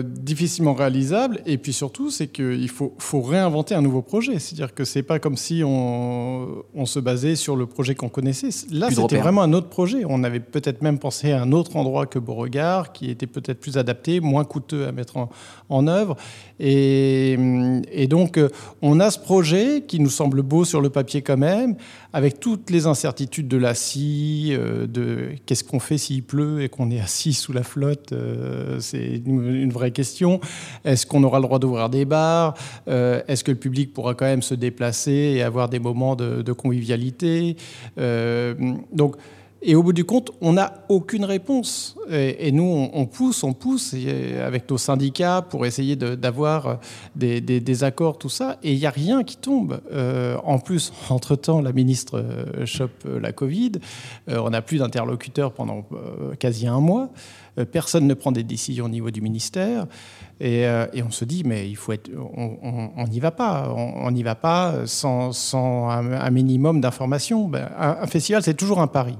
difficilement 0.04 0.74
réalisable, 0.74 1.40
et 1.44 1.58
puis 1.58 1.72
surtout, 1.72 2.10
c'est 2.10 2.28
qu'il 2.28 2.68
faut, 2.68 2.94
faut 2.98 3.20
réinventer 3.20 3.74
un 3.74 3.82
nouveau 3.82 4.02
projet. 4.02 4.38
C'est-à-dire 4.38 4.74
que 4.74 4.84
c'est 4.84 5.02
pas 5.02 5.18
comme 5.18 5.36
si 5.36 5.62
on, 5.64 6.64
on 6.74 6.86
se 6.86 7.00
basait 7.00 7.34
sur 7.34 7.56
le 7.56 7.66
projet 7.66 7.94
qu'on 7.94 8.08
connaissait 8.08 8.50
Là, 8.71 8.88
c'était 8.90 9.19
vraiment 9.19 9.43
un 9.43 9.52
autre 9.52 9.69
projet. 9.69 10.02
On 10.09 10.25
avait 10.25 10.40
peut-être 10.40 10.83
même 10.83 10.99
pensé 10.99 11.33
à 11.33 11.43
un 11.43 11.52
autre 11.52 11.76
endroit 11.76 12.07
que 12.07 12.19
Beauregard, 12.19 12.93
qui 12.93 13.11
était 13.11 13.26
peut-être 13.26 13.61
plus 13.61 13.79
adapté, 13.79 14.21
moins 14.21 14.45
coûteux 14.45 14.87
à 14.87 14.93
mettre 14.93 15.29
en, 15.69 15.87
œuvre. 15.87 16.17
Et, 16.61 18.07
donc, 18.09 18.37
euh, 18.37 18.49
on 18.83 19.00
a 19.00 19.11
ce 19.11 19.19
projet 19.19 19.83
qui 19.87 19.99
nous 19.99 20.11
semble 20.11 20.43
beau 20.43 20.64
sur 20.64 20.81
le 20.81 20.90
papier 20.90 21.23
quand 21.23 21.38
même, 21.38 21.76
avec 22.12 22.38
toutes 22.38 22.71
les 22.71 22.87
incertitudes 22.87 23.49
de 23.49 23.57
la 23.57 23.73
euh, 23.73 24.87
de 24.87 25.29
qu'est-ce 25.47 25.64
qu'on 25.64 25.81
fait 25.81 25.97
s'il 25.97 26.23
pleut 26.23 26.62
et 26.62 26.69
qu'on 26.69 26.90
est 26.90 27.00
assis 27.00 27.33
sous 27.33 27.52
la 27.52 27.62
flotte. 27.62 28.12
Euh, 28.12 28.79
c'est 28.81 29.23
une, 29.25 29.71
vraie 29.71 29.93
question. 29.93 30.40
Est-ce 30.85 31.07
qu'on 31.07 31.23
aura 31.25 31.38
le 31.38 31.45
droit 31.45 31.59
d'ouvrir 31.59 31.88
des 31.88 32.05
bars? 32.05 32.55
Est-ce 32.87 33.45
que 33.45 33.52
le 33.52 33.57
public 33.57 33.95
pourra 33.95 34.14
quand 34.14 34.26
même 34.26 34.43
se 34.43 34.55
déplacer 34.55 35.35
et 35.37 35.43
avoir 35.43 35.69
des 35.69 35.79
moments 35.79 36.17
de, 36.17 36.52
convivialité? 36.52 37.57
Euh, 37.99 38.55
donc, 38.93 39.17
Et 39.62 39.75
au 39.75 39.83
bout 39.83 39.93
du 39.93 40.05
compte, 40.05 40.31
on 40.40 40.55
n'a 40.55 40.85
aucune 40.88 41.25
réponse. 41.25 41.97
Et, 42.11 42.50
nous, 42.50 42.88
on, 42.93 43.07
pousse, 43.07 43.45
on 43.45 43.52
pousse 43.52 43.95
avec 43.95 44.69
nos 44.71 44.79
syndicats 44.79 45.43
pour 45.43 45.67
essayer 45.67 45.97
d'avoir 45.97 46.81
des, 47.14 47.40
des, 47.40 47.85
accords, 47.85 48.17
tout 48.17 48.31
ça. 48.31 48.59
Et 48.62 48.73
il 48.73 48.79
n'y 48.79 48.87
a 48.87 48.90
rien 48.90 49.23
qui 49.23 49.37
tombe. 49.37 49.81
Euh, 49.93 50.38
en 50.45 50.59
plus, 50.59 50.93
entre-temps, 51.11 51.61
la 51.61 51.73
ministre 51.73 52.19
euh, 52.19 52.64
chope 52.64 53.07
la 53.21 53.33
Covid. 53.33 53.73
Euh, 54.29 54.40
on 54.43 54.50
n'a 54.50 54.62
plus 54.62 54.79
d'interlocuteurs 54.79 55.52
pendant 55.52 55.85
quasi 56.38 56.67
un 56.67 56.81
mois. 56.81 57.11
personne 57.71 58.07
ne 58.07 58.14
prend 58.14 58.33
des 58.33 58.45
décisions 58.45 58.87
au 58.87 58.88
niveau 58.88 59.11
du 59.11 59.21
ministère. 59.21 59.87
Et, 60.40 60.64
on 61.05 61.11
se 61.11 61.26
dit, 61.26 61.43
mais 61.45 61.69
il 61.69 61.76
faut 61.76 61.93
être, 61.93 62.11
on 62.17 63.07
n'y 63.09 63.21
va 63.21 63.31
pas. 63.31 63.71
On 63.76 64.11
n'y 64.11 64.23
va 64.23 64.35
pas 64.35 64.87
sans, 64.87 65.33
sans 65.33 65.90
un, 65.90 66.31
minimum 66.31 66.81
d'informations. 66.81 67.47
Ben, 67.47 67.69
un 67.79 68.07
festival, 68.07 68.43
c'est 68.43 68.55
toujours 68.55 68.81
un 68.81 68.87
pari. 68.87 69.17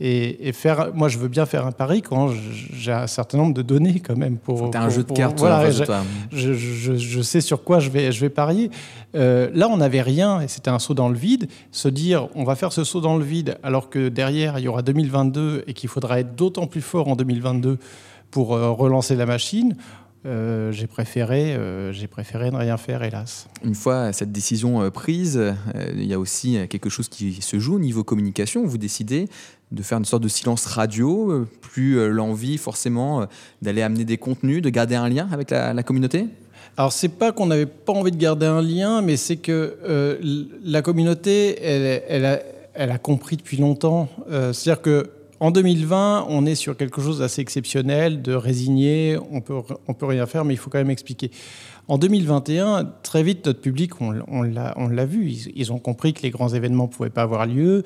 Et, 0.00 0.50
faire, 0.52 0.90
moi, 0.92 1.08
je 1.08 1.18
veux 1.18 1.28
bien 1.28 1.46
faire 1.46 1.66
un 1.66 1.72
pari 1.72 2.02
quand 2.02 2.30
j'ai 2.72 2.90
un 2.90 3.06
certain 3.06 3.38
nombre 3.38 3.54
de 3.54 3.62
données 3.62 4.00
quand 4.00 4.16
même 4.16 4.38
pour. 4.38 4.70
T'as 4.70 4.82
un 4.82 4.88
jeu 4.88 5.04
de 5.04 5.12
cartes. 5.12 5.38
Voilà, 5.38 5.70
je, 5.70 6.52
je, 6.52 6.96
je, 6.96 7.22
sais 7.22 7.40
sur 7.40 7.62
quoi 7.62 7.78
je 7.78 7.90
vais, 7.90 8.10
je 8.10 8.20
vais 8.20 8.28
parier. 8.28 8.70
Euh, 9.14 9.50
là, 9.54 9.68
on 9.68 9.76
n'avait 9.76 10.02
rien 10.02 10.40
et 10.40 10.48
c'était 10.48 10.70
un 10.70 10.80
saut 10.80 10.94
dans 10.94 11.08
le 11.08 11.16
vide. 11.16 11.48
Se 11.70 11.86
dire, 11.86 12.28
on 12.34 12.42
va 12.42 12.56
faire 12.56 12.72
ce 12.72 12.82
saut 12.82 13.00
dans 13.00 13.16
le 13.16 13.24
vide 13.24 13.56
alors 13.62 13.88
que 13.88 14.08
derrière 14.08 14.58
il 14.58 14.64
y 14.64 14.68
aura 14.68 14.82
2022 14.82 15.62
et 15.68 15.74
qu'il 15.74 15.88
faudra 15.88 16.18
être 16.18 16.34
d'autant 16.34 16.66
plus 16.66 16.82
fort 16.82 17.06
en 17.06 17.14
2022 17.14 17.78
pour 18.32 18.54
euh, 18.54 18.70
relancer 18.70 19.14
la 19.14 19.26
machine. 19.26 19.76
Euh, 20.26 20.72
j'ai 20.72 20.86
préféré, 20.86 21.58
j'ai 21.92 22.06
préféré 22.06 22.50
ne 22.50 22.56
rien 22.56 22.76
faire, 22.76 23.02
hélas. 23.02 23.46
Une 23.64 23.74
fois 23.74 24.12
cette 24.12 24.32
décision 24.32 24.90
prise, 24.90 25.40
il 25.94 26.04
y 26.04 26.14
a 26.14 26.18
aussi 26.18 26.58
quelque 26.68 26.88
chose 26.88 27.08
qui 27.08 27.40
se 27.42 27.58
joue 27.58 27.76
au 27.76 27.80
niveau 27.80 28.04
communication. 28.04 28.64
Vous 28.64 28.78
décidez 28.78 29.28
de 29.74 29.82
faire 29.82 29.98
une 29.98 30.04
sorte 30.04 30.22
de 30.22 30.28
silence 30.28 30.66
radio, 30.66 31.30
euh, 31.30 31.48
plus 31.60 31.98
euh, 31.98 32.08
l'envie 32.08 32.58
forcément 32.58 33.22
euh, 33.22 33.26
d'aller 33.62 33.82
amener 33.82 34.04
des 34.04 34.16
contenus, 34.16 34.62
de 34.62 34.70
garder 34.70 34.94
un 34.94 35.08
lien 35.08 35.28
avec 35.32 35.50
la, 35.50 35.82
communauté? 35.82 36.26
Alors 36.76 36.92
c'est 36.92 37.08
pas 37.08 37.32
qu'on 37.32 37.46
n'avait 37.46 37.66
pas 37.66 37.92
envie 37.92 38.10
de 38.10 38.16
garder 38.16 38.46
un 38.46 38.62
lien, 38.62 39.02
mais 39.02 39.16
c'est 39.16 39.36
que 39.36 39.76
la 40.64 40.82
communauté, 40.82 41.60
elle, 41.62 42.24
a, 42.24 42.40
elle, 42.74 42.90
a, 42.90 42.98
compris 42.98 43.36
depuis 43.36 43.58
longtemps. 43.58 44.08
C'est-à-dire 44.28 44.82
que 44.82 45.10
en 45.40 45.50
2020, 45.50 46.26
on 46.28 46.46
est 46.46 46.54
sur 46.54 46.76
quelque 46.76 47.00
chose 47.00 47.18
d'assez 47.18 47.42
exceptionnel, 47.42 48.22
de 48.22 48.34
résigné, 48.34 49.18
on 49.30 49.40
peut, 49.40 49.54
on 49.88 49.94
peut 49.94 50.06
rien 50.06 50.26
faire, 50.26 50.44
mais 50.44 50.54
il 50.54 50.56
faut 50.56 50.70
quand 50.70 50.78
même 50.78 50.90
expliquer. 50.90 51.30
En 51.86 51.98
2021, 51.98 52.92
très 53.02 53.22
vite, 53.22 53.44
notre 53.44 53.60
public, 53.60 54.00
on, 54.00 54.14
on 54.28 54.42
l'a 54.88 55.04
vu, 55.04 55.30
ils, 55.54 55.70
ont 55.70 55.78
compris 55.78 56.14
que 56.14 56.22
les 56.22 56.30
grands 56.30 56.48
événements 56.48 56.84
ne 56.84 56.88
pouvaient 56.88 57.10
pas 57.10 57.22
avoir 57.22 57.44
lieu. 57.44 57.82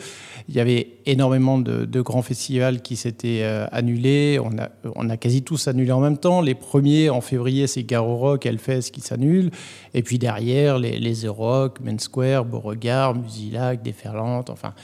Il 0.49 0.55
y 0.55 0.61
avait 0.61 0.99
énormément 1.05 1.59
de, 1.59 2.00
grands 2.00 2.23
festivals 2.23 2.81
qui 2.81 2.95
s'étaient 2.95 3.40
euh, 3.43 3.67
annulés. 3.73 4.38
On 4.40 4.57
a, 4.57 4.69
on 4.95 5.11
a, 5.11 5.17
quasi 5.17 5.43
tous 5.43 5.67
annulé 5.67 5.90
en 5.90 5.99
même 5.99 6.17
temps. 6.19 6.40
Les 6.40 6.55
premiers, 6.55 7.11
en 7.11 7.21
février, 7.21 7.67
c'est 7.67 7.83
Garo 7.83 8.17
Rock, 8.17 8.47
Hellfest 8.47 8.93
qui 8.93 9.00
s'annulent. 9.00 9.50
Et 9.95 10.02
puis 10.05 10.21
derrière, 10.21 10.78
les, 10.78 11.00
les 11.00 11.14
The 11.23 11.28
Rock, 11.28 11.81
Main 11.81 11.99
Square, 11.99 12.45
Beauregard, 12.45 13.17
Musilac, 13.17 13.83
Déferlante, 13.83 14.49
enfin... 14.49 14.75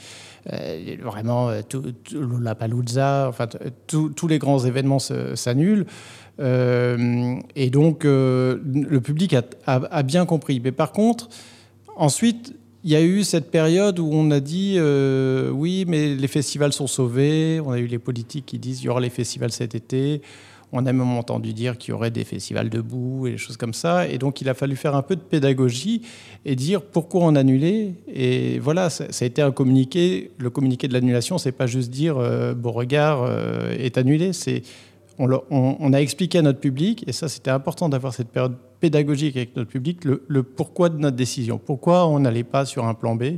Euh, 0.53 0.95
vraiment, 1.01 1.49
euh, 1.49 1.61
tout, 1.67 1.83
Lollapalooza, 2.13 3.27
enfin, 3.27 3.47
tous 3.87 4.27
les 4.27 4.37
grands 4.37 4.59
événements 4.59 4.99
s'annulent. 4.99 5.85
Euh, 6.39 7.35
et 7.55 7.69
donc, 7.69 8.05
euh, 8.05 8.59
le 8.63 9.01
public 9.01 9.35
a, 9.65 10.03
bien 10.03 10.25
compris. 10.25 10.59
Mais 10.63 10.71
par 10.71 10.91
contre, 10.91 11.29
ensuite, 11.95 12.53
il 12.83 12.91
y 12.91 12.95
a 12.95 13.01
eu 13.01 13.23
cette 13.23 13.49
période 13.49 13.97
où 13.97 14.09
on 14.11 14.29
a 14.29 14.39
dit 14.39 14.77
oui, 15.51 15.85
mais 15.87 16.13
les 16.13 16.27
festivals 16.27 16.73
sont 16.73 16.87
sauvés. 16.87 17.59
On 17.65 17.71
a 17.71 17.79
eu 17.79 17.87
les 17.87 17.99
politiques 17.99 18.45
qui 18.45 18.59
disent 18.59 18.81
il 18.83 18.85
y 18.85 18.89
aura 18.89 19.01
les 19.01 19.09
festivals 19.09 19.51
cet 19.51 19.73
été. 19.73 20.21
On 20.71 20.85
a 20.85 20.93
même 20.93 21.17
entendu 21.17 21.53
dire 21.53 21.77
qu'il 21.77 21.91
y 21.91 21.93
aurait 21.93 22.11
des 22.11 22.23
festivals 22.23 22.69
debout 22.69 23.27
et 23.27 23.31
des 23.31 23.37
choses 23.37 23.57
comme 23.57 23.73
ça. 23.73 24.07
Et 24.07 24.17
donc, 24.17 24.41
il 24.41 24.49
a 24.49 24.53
fallu 24.53 24.75
faire 24.75 24.95
un 24.95 25.01
peu 25.01 25.15
de 25.15 25.21
pédagogie 25.21 26.01
et 26.43 26.55
dire 26.55 26.81
pourquoi 26.81 27.21
on 27.23 27.35
annulait. 27.35 27.93
Et 28.07 28.59
voilà, 28.59 28.89
ça, 28.89 29.05
a 29.05 29.25
été 29.25 29.41
un 29.41 29.51
communiqué. 29.51 30.31
Le 30.37 30.49
communiqué 30.49 30.87
de 30.87 30.93
l'annulation, 30.93 31.37
c'est 31.37 31.51
pas 31.51 31.67
juste 31.67 31.91
dire 31.91 32.15
Beauregard 32.55 33.29
est 33.71 33.97
annulé. 33.97 34.33
C'est 34.33 34.63
on, 35.17 35.93
a 35.93 36.01
expliqué 36.01 36.39
à 36.39 36.41
notre 36.41 36.59
public, 36.59 37.03
et 37.07 37.11
ça 37.11 37.29
c'était 37.29 37.51
important 37.51 37.89
d'avoir 37.89 38.13
cette 38.13 38.29
période 38.29 38.55
pédagogique 38.79 39.37
avec 39.37 39.55
notre 39.55 39.69
public, 39.69 40.03
le, 40.03 40.43
pourquoi 40.43 40.89
de 40.89 40.97
notre 40.97 41.15
décision, 41.15 41.57
pourquoi 41.57 42.07
on 42.07 42.19
n'allait 42.19 42.43
pas 42.43 42.65
sur 42.65 42.85
un 42.85 42.93
plan 42.93 43.15
B, 43.15 43.37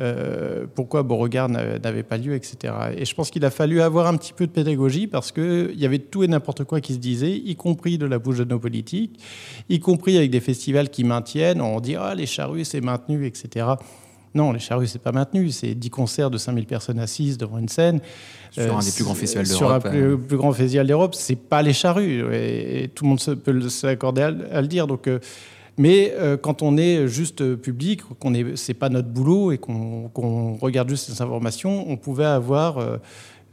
euh, 0.00 0.66
pourquoi 0.74 1.02
Beauregard 1.02 1.48
n'avait 1.48 2.02
pas 2.02 2.16
lieu, 2.16 2.34
etc. 2.34 2.72
Et 2.96 3.04
je 3.04 3.14
pense 3.14 3.30
qu'il 3.30 3.44
a 3.44 3.50
fallu 3.50 3.80
avoir 3.80 4.06
un 4.06 4.16
petit 4.16 4.32
peu 4.32 4.46
de 4.46 4.52
pédagogie 4.52 5.06
parce 5.06 5.30
qu'il 5.30 5.78
y 5.78 5.84
avait 5.84 5.98
tout 5.98 6.22
et 6.24 6.28
n'importe 6.28 6.64
quoi 6.64 6.80
qui 6.80 6.94
se 6.94 6.98
disait, 6.98 7.36
y 7.36 7.54
compris 7.56 7.98
de 7.98 8.06
la 8.06 8.18
bouche 8.18 8.38
de 8.38 8.44
nos 8.44 8.58
politiques, 8.58 9.20
y 9.68 9.78
compris 9.78 10.16
avec 10.16 10.30
des 10.30 10.40
festivals 10.40 10.88
qui 10.88 11.04
maintiennent, 11.04 11.60
on 11.60 11.80
dit 11.80 11.96
ah 11.96 12.14
les 12.14 12.26
charrues 12.26 12.64
c'est 12.64 12.80
maintenu, 12.80 13.26
etc. 13.26 13.66
Non, 14.34 14.52
les 14.52 14.60
charrues, 14.60 14.86
c'est 14.86 15.00
pas 15.00 15.12
maintenu. 15.12 15.50
C'est 15.50 15.74
10 15.74 15.90
concerts 15.90 16.30
de 16.30 16.38
5000 16.38 16.66
personnes 16.66 17.00
assises 17.00 17.36
devant 17.36 17.58
une 17.58 17.68
scène. 17.68 18.00
Sur 18.52 18.76
un 18.76 18.80
des 18.80 18.92
plus 18.92 19.04
grands 19.04 19.14
festivals 19.14 19.46
d'Europe. 19.46 19.58
Sur 19.58 19.72
un 19.72 19.80
plus, 19.80 20.18
plus, 20.18 20.36
grand 20.36 20.52
festival 20.52 20.86
d'Europe, 20.86 21.14
c'est 21.14 21.36
pas 21.36 21.62
les 21.62 21.72
charrues. 21.72 22.22
Et, 22.32 22.90
tout 22.94 23.04
le 23.04 23.10
monde 23.10 23.20
peut 23.42 23.68
s'accorder 23.68 24.22
à, 24.22 24.60
le 24.60 24.68
dire. 24.68 24.86
Donc, 24.86 25.08
euh, 25.08 25.18
mais 25.80 26.12
euh, 26.14 26.36
quand 26.36 26.60
on 26.60 26.76
est 26.76 27.08
juste 27.08 27.56
public, 27.56 28.02
qu'on 28.18 28.34
est, 28.34 28.54
c'est 28.56 28.74
pas 28.74 28.90
notre 28.90 29.08
boulot 29.08 29.50
et 29.50 29.56
qu'on 29.56 30.58
regarde 30.60 30.90
juste 30.90 31.10
ces 31.10 31.22
informations, 31.22 31.90
on 31.90 31.96
pouvait 31.96 32.26
avoir 32.26 32.98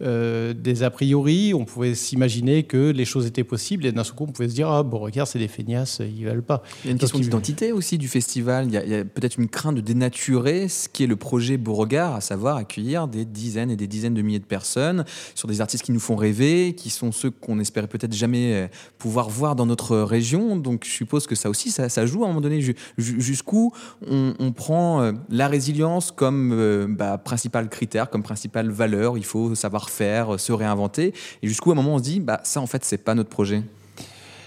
euh, 0.01 0.53
des 0.53 0.83
a 0.83 0.89
priori, 0.89 1.53
on 1.53 1.65
pouvait 1.65 1.95
s'imaginer 1.95 2.63
que 2.63 2.91
les 2.91 3.05
choses 3.05 3.25
étaient 3.25 3.43
possibles 3.43 3.85
et 3.85 3.91
d'un 3.91 4.03
seul 4.03 4.15
coup 4.15 4.25
on 4.27 4.31
pouvait 4.31 4.49
se 4.49 4.53
dire 4.53 4.69
ah 4.69 4.83
bon 4.83 4.99
regarde 4.99 5.27
c'est 5.27 5.39
des 5.39 5.47
feignasses 5.47 6.01
ils 6.01 6.25
veulent 6.25 6.43
pas. 6.43 6.61
Il 6.83 6.87
y 6.87 6.89
a 6.89 6.91
une 6.91 6.99
question 6.99 7.19
d'identité 7.19 7.71
aussi 7.71 7.97
du 7.97 8.07
festival. 8.07 8.67
Il 8.67 8.73
y 8.73 8.95
a, 8.95 9.05
peut-être 9.05 9.37
une 9.37 9.47
crainte 9.47 9.75
de 9.75 9.81
dénaturer 9.81 10.67
ce 10.67 10.87
qui 10.87 11.03
est 11.03 11.07
le 11.07 11.15
projet 11.15 11.57
Beauregard, 11.57 12.15
à 12.15 12.21
savoir 12.21 12.57
accueillir 12.57 13.07
des 13.07 13.25
dizaines 13.25 13.71
et 13.71 13.75
des 13.75 13.87
dizaines 13.87 14.13
de 14.13 14.21
milliers 14.21 14.39
de 14.39 14.45
personnes 14.45 15.05
sur 15.35 15.47
des 15.47 15.61
artistes 15.61 15.83
qui 15.83 15.91
nous 15.91 15.99
font 15.99 16.15
rêver, 16.15 16.73
qui 16.75 16.89
sont 16.89 17.11
ceux 17.11 17.31
qu'on 17.31 17.59
espérait 17.59 17.87
peut-être 17.87 18.13
jamais 18.13 18.53
euh, 18.53 18.67
pouvoir 18.97 19.29
voir 19.29 19.55
dans 19.55 19.65
notre 19.65 19.97
région. 19.97 20.57
Donc 20.57 20.85
je 20.85 20.91
suppose 20.91 21.25
que 21.27 21.35
ça 21.35 21.49
aussi 21.49 21.71
ça, 21.71 22.05
joue 22.05 22.23
à 22.23 22.25
un 22.25 22.29
moment 22.29 22.41
donné 22.41 22.61
jusqu'où 22.97 23.71
on, 24.07 24.51
prend 24.51 25.01
euh, 25.01 25.11
la 25.29 25.47
résilience 25.47 26.11
comme 26.11 26.95
bah, 26.97 27.17
principal 27.17 27.69
critère, 27.69 28.09
comme 28.09 28.23
principale 28.23 28.69
valeur? 28.69 29.17
Il 29.17 29.25
faut 29.25 29.55
savoir 29.55 29.86
faire, 29.89 30.35
euh, 30.35 30.37
se 30.37 30.51
réinventer 30.51 31.13
Et 31.41 31.47
jusqu'où 31.47 31.71
à 31.71 31.73
un 31.73 31.75
moment 31.75 31.95
on 31.95 31.97
se 31.97 32.03
dit, 32.03 32.19
bah, 32.19 32.39
ça 32.43 32.61
en 32.61 32.67
fait, 32.67 32.83
c'est 32.83 32.97
pas 32.97 33.15
notre 33.15 33.29
projet 33.29 33.63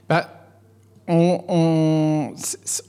bah, 0.09 0.41
on, 1.07 1.45
on, 1.49 2.35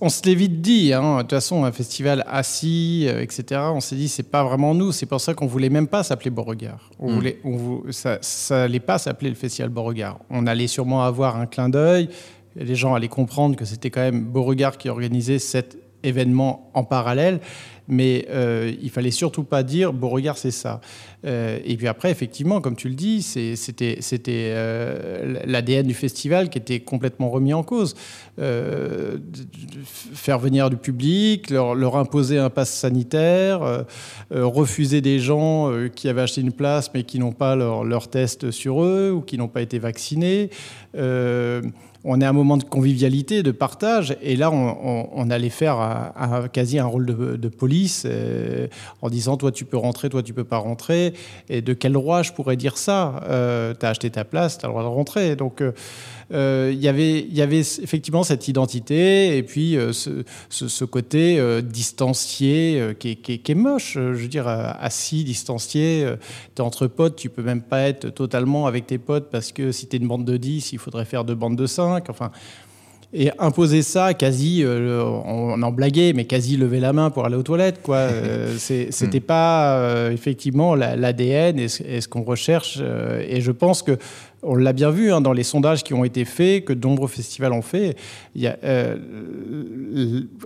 on, 0.02 0.10
se 0.10 0.22
l'est 0.26 0.36
vite 0.36 0.62
dit, 0.62 0.94
hein. 0.94 1.18
de 1.18 1.22
toute 1.22 1.32
façon, 1.32 1.66
un 1.66 1.72
festival 1.72 2.24
assis, 2.28 3.06
euh, 3.08 3.22
etc. 3.22 3.62
On 3.74 3.80
s'est 3.80 3.96
dit, 3.96 4.08
c'est 4.08 4.30
pas 4.30 4.44
vraiment 4.44 4.76
nous. 4.76 4.92
C'est 4.92 5.08
pour 5.08 5.20
ça 5.20 5.34
qu'on 5.34 5.48
voulait 5.48 5.70
même 5.70 5.88
pas 5.88 6.04
s'appeler 6.04 6.30
Beauregard. 6.30 6.92
On 7.00 7.12
hmm. 7.12 7.16
voulait, 7.16 7.40
on, 7.44 7.84
ça, 7.92 8.20
ça 8.22 8.64
allait 8.64 8.80
pas 8.80 9.00
s'appeler 9.00 9.30
le 9.30 9.36
festival 9.36 9.70
Beauregard. 9.70 10.20
On 10.30 10.46
allait 10.46 10.68
sûrement 10.68 11.04
avoir 11.04 11.38
un 11.38 11.48
clin 11.48 11.70
d'œil. 11.70 12.10
Les 12.56 12.76
gens 12.76 12.94
allaient 12.94 13.08
comprendre 13.08 13.56
que 13.56 13.66
c'était 13.66 13.90
quand 13.90 14.02
même 14.02 14.24
Beauregard 14.26 14.78
qui 14.78 14.90
organisait 14.90 15.40
cet 15.40 15.78
événement 16.04 16.70
en 16.74 16.84
parallèle 16.84 17.40
mais 17.92 18.26
euh, 18.30 18.72
il 18.82 18.90
fallait 18.90 19.12
surtout 19.12 19.44
pas 19.44 19.64
dire 19.64 19.94
Beauregard 19.94 20.38
c'est 20.38 20.52
ça. 20.52 20.82
Euh, 21.26 21.60
et 21.64 21.78
puis 21.78 21.88
après 21.88 22.10
effectivement 22.10 22.62
comme 22.62 22.76
tu 22.76 22.88
le 22.88 22.96
dis 22.96 23.22
c'était 23.22 24.00
euh, 24.28 25.36
l'ADN 25.46 25.86
du 25.86 25.94
festival 25.94 26.50
qui 26.50 26.58
était 26.58 26.80
complètement 26.80 27.30
remis 27.30 27.54
en 27.54 27.64
cause. 27.64 27.96
Euh, 28.40 29.18
faire 30.14 30.40
venir 30.40 30.70
du 30.70 30.78
public, 30.78 31.50
leur, 31.50 31.76
leur 31.76 31.98
imposer 31.98 32.38
un 32.38 32.50
pass 32.50 32.72
sanitaire, 32.72 33.86
refuser 34.32 35.02
des 35.02 35.20
gens 35.20 35.72
qui 35.94 36.08
avaient 36.08 36.22
acheté 36.22 36.42
une 36.42 36.54
place 36.54 36.90
mais 36.94 37.04
qui 37.04 37.20
n'ont 37.20 37.34
pas 37.34 37.56
leur, 37.56 37.84
leur, 37.84 38.08
test 38.08 38.52
sur 38.52 38.84
eux 38.84 39.12
ou 39.12 39.22
qui 39.22 39.38
n'ont 39.38 39.50
pas 39.50 39.62
été 39.62 39.80
vaccinés 39.80 40.50
on 42.04 42.20
est 42.20 42.26
à 42.26 42.30
un 42.30 42.34
moment 42.34 42.58
de 42.58 42.64
convivialité, 42.64 43.44
de 43.44 43.52
partage, 43.52 44.16
et 44.22 44.36
là, 44.36 44.52
on, 44.52 45.30
allait 45.30 45.50
faire 45.50 46.12
quasi 46.52 46.80
un 46.80 46.86
rôle 46.86 47.06
de, 47.06 47.48
police 47.48 48.04
euh, 48.06 48.68
en 49.02 49.10
disant 49.10 49.38
toi 49.38 49.52
tu 49.52 49.66
peux 49.66 49.78
rentrer, 49.78 50.10
toi 50.10 50.24
tu 50.24 50.34
peux 50.34 50.44
pas 50.44 50.58
rentrer, 50.58 51.14
et 51.50 51.62
de 51.62 51.74
quel 51.74 51.94
droit 51.94 52.24
je 52.24 52.32
pourrais 52.32 52.56
dire 52.56 52.78
ça? 52.78 53.22
Euh, 53.30 53.74
Tu 53.80 53.86
as 53.86 53.90
acheté 53.90 54.10
ta 54.10 54.24
place, 54.24 54.58
tu 54.58 54.66
as 54.66 54.68
le 54.68 54.74
droit 54.74 54.84
de 54.84 54.88
rentrer. 54.88 55.36
Donc, 55.36 55.64
euh, 56.34 56.72
y 56.74 56.88
il 56.88 57.34
y 57.34 57.42
avait 57.42 57.60
effectivement 57.60 58.24
cette 58.24 58.48
identité 58.48 59.38
et 59.38 59.44
puis 59.44 59.78
euh, 59.78 59.92
ce, 59.94 60.86
côté 60.86 61.40
euh, 61.40 61.62
distancié 61.62 62.96
qui 63.00 63.18
est, 63.28 63.56
moche. 63.56 63.94
Je 63.94 64.00
veux 64.00 64.28
dire, 64.28 64.48
assis, 64.48 65.24
distancié, 65.24 66.08
tu 66.56 66.62
es 66.62 66.66
entre 66.66 66.88
potes, 66.88 67.16
tu 67.16 67.30
peux 67.30 67.44
même 67.44 67.62
pas 67.62 67.82
être 67.82 68.10
totalement 68.10 68.68
avec 68.68 68.88
tes 68.88 68.98
potes 68.98 69.30
parce 69.30 69.52
que 69.52 69.72
si 69.72 69.88
tu 69.88 69.96
es 69.96 70.00
une 70.00 70.08
bande 70.08 70.26
de 70.26 70.38
10, 70.38 70.74
il 70.74 70.80
faudrait 70.80 71.06
faire 71.06 71.24
deux 71.24 71.36
bandes 71.36 71.56
de 71.56 71.66
5. 71.66 72.10
Enfin, 72.10 72.32
et 73.14 73.30
imposer 73.40 73.82
ça, 73.82 74.14
quasi, 74.14 74.64
euh, 74.64 75.04
on 75.04 75.62
en 75.62 75.72
blaguait, 75.72 76.14
mais 76.14 76.26
quasi 76.26 76.56
lever 76.56 76.80
la 76.80 76.94
main 76.94 77.10
pour 77.10 77.26
aller 77.26 77.36
aux 77.36 77.44
toilettes, 77.44 77.82
quoi. 77.82 77.98
Euh, 78.22 78.56
c'était 78.58 79.20
hmm. 79.20 79.24
pas 79.24 79.78
euh, 79.78 80.12
effectivement 80.12 80.76
l'ADN 80.76 81.60
et 81.60 81.68
ce, 81.68 82.08
qu'on 82.08 82.24
recherche. 82.24 82.80
et 82.80 83.42
je 83.42 83.52
pense 83.52 83.84
que 83.84 83.98
on 84.44 84.56
l'a 84.56 84.74
bien 84.74 84.92
vu 84.92 85.12
hein, 85.12 85.22
dans 85.22 85.34
les 85.34 85.44
sondages 85.44 85.84
qui 85.84 85.94
ont 85.94 86.04
été 86.04 86.26
faits, 86.26 86.66
que 86.66 86.74
de 86.74 86.88
nombreux 86.88 87.08
festivals 87.08 87.54
ont 87.54 87.62
fait. 87.62 87.96
Il 88.36 88.42
y 88.42 88.48
a, 88.48 88.58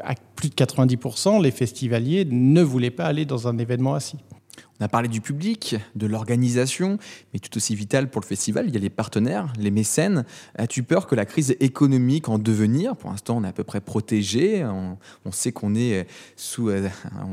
à 0.04 0.14
plus 0.36 0.50
de 0.50 0.56
90%, 0.56 1.42
les 1.42 1.52
festivaliers 1.52 2.26
ne 2.30 2.62
voulaient 2.62 2.92
pas 2.92 3.06
aller 3.06 3.26
dans 3.26 3.48
un 3.48 3.58
événement 3.58 3.96
assis. 3.96 4.18
On 4.80 4.84
a 4.84 4.90
parlé 4.90 5.08
du 5.08 5.22
public, 5.22 5.78
de 5.96 6.06
l'organisation, 6.06 6.98
mais 7.34 7.40
tout 7.40 7.56
aussi 7.56 7.76
vital 7.76 8.10
pour 8.10 8.20
le 8.20 8.26
festival, 8.26 8.66
il 8.68 8.74
y 8.74 8.78
a 8.78 8.80
les 8.82 8.90
partenaires, 8.90 9.54
les 9.58 9.72
mécènes. 9.72 10.26
As-tu 10.58 10.84
peur 10.84 11.08
que 11.08 11.16
la 11.16 11.26
crise 11.26 11.56
économique 11.62 12.28
en 12.28 12.38
devenir, 12.38 12.98
pour 12.98 13.10
l'instant 13.10 13.38
on 13.38 13.46
est 13.46 13.48
à 13.48 13.54
peu 13.54 13.64
près 13.64 13.80
protégé, 13.80 14.66
on, 14.66 15.32
sait 15.32 15.54
qu'on 15.54 15.76
est 15.76 16.08
sous 16.36 16.70
euh, 16.70 16.90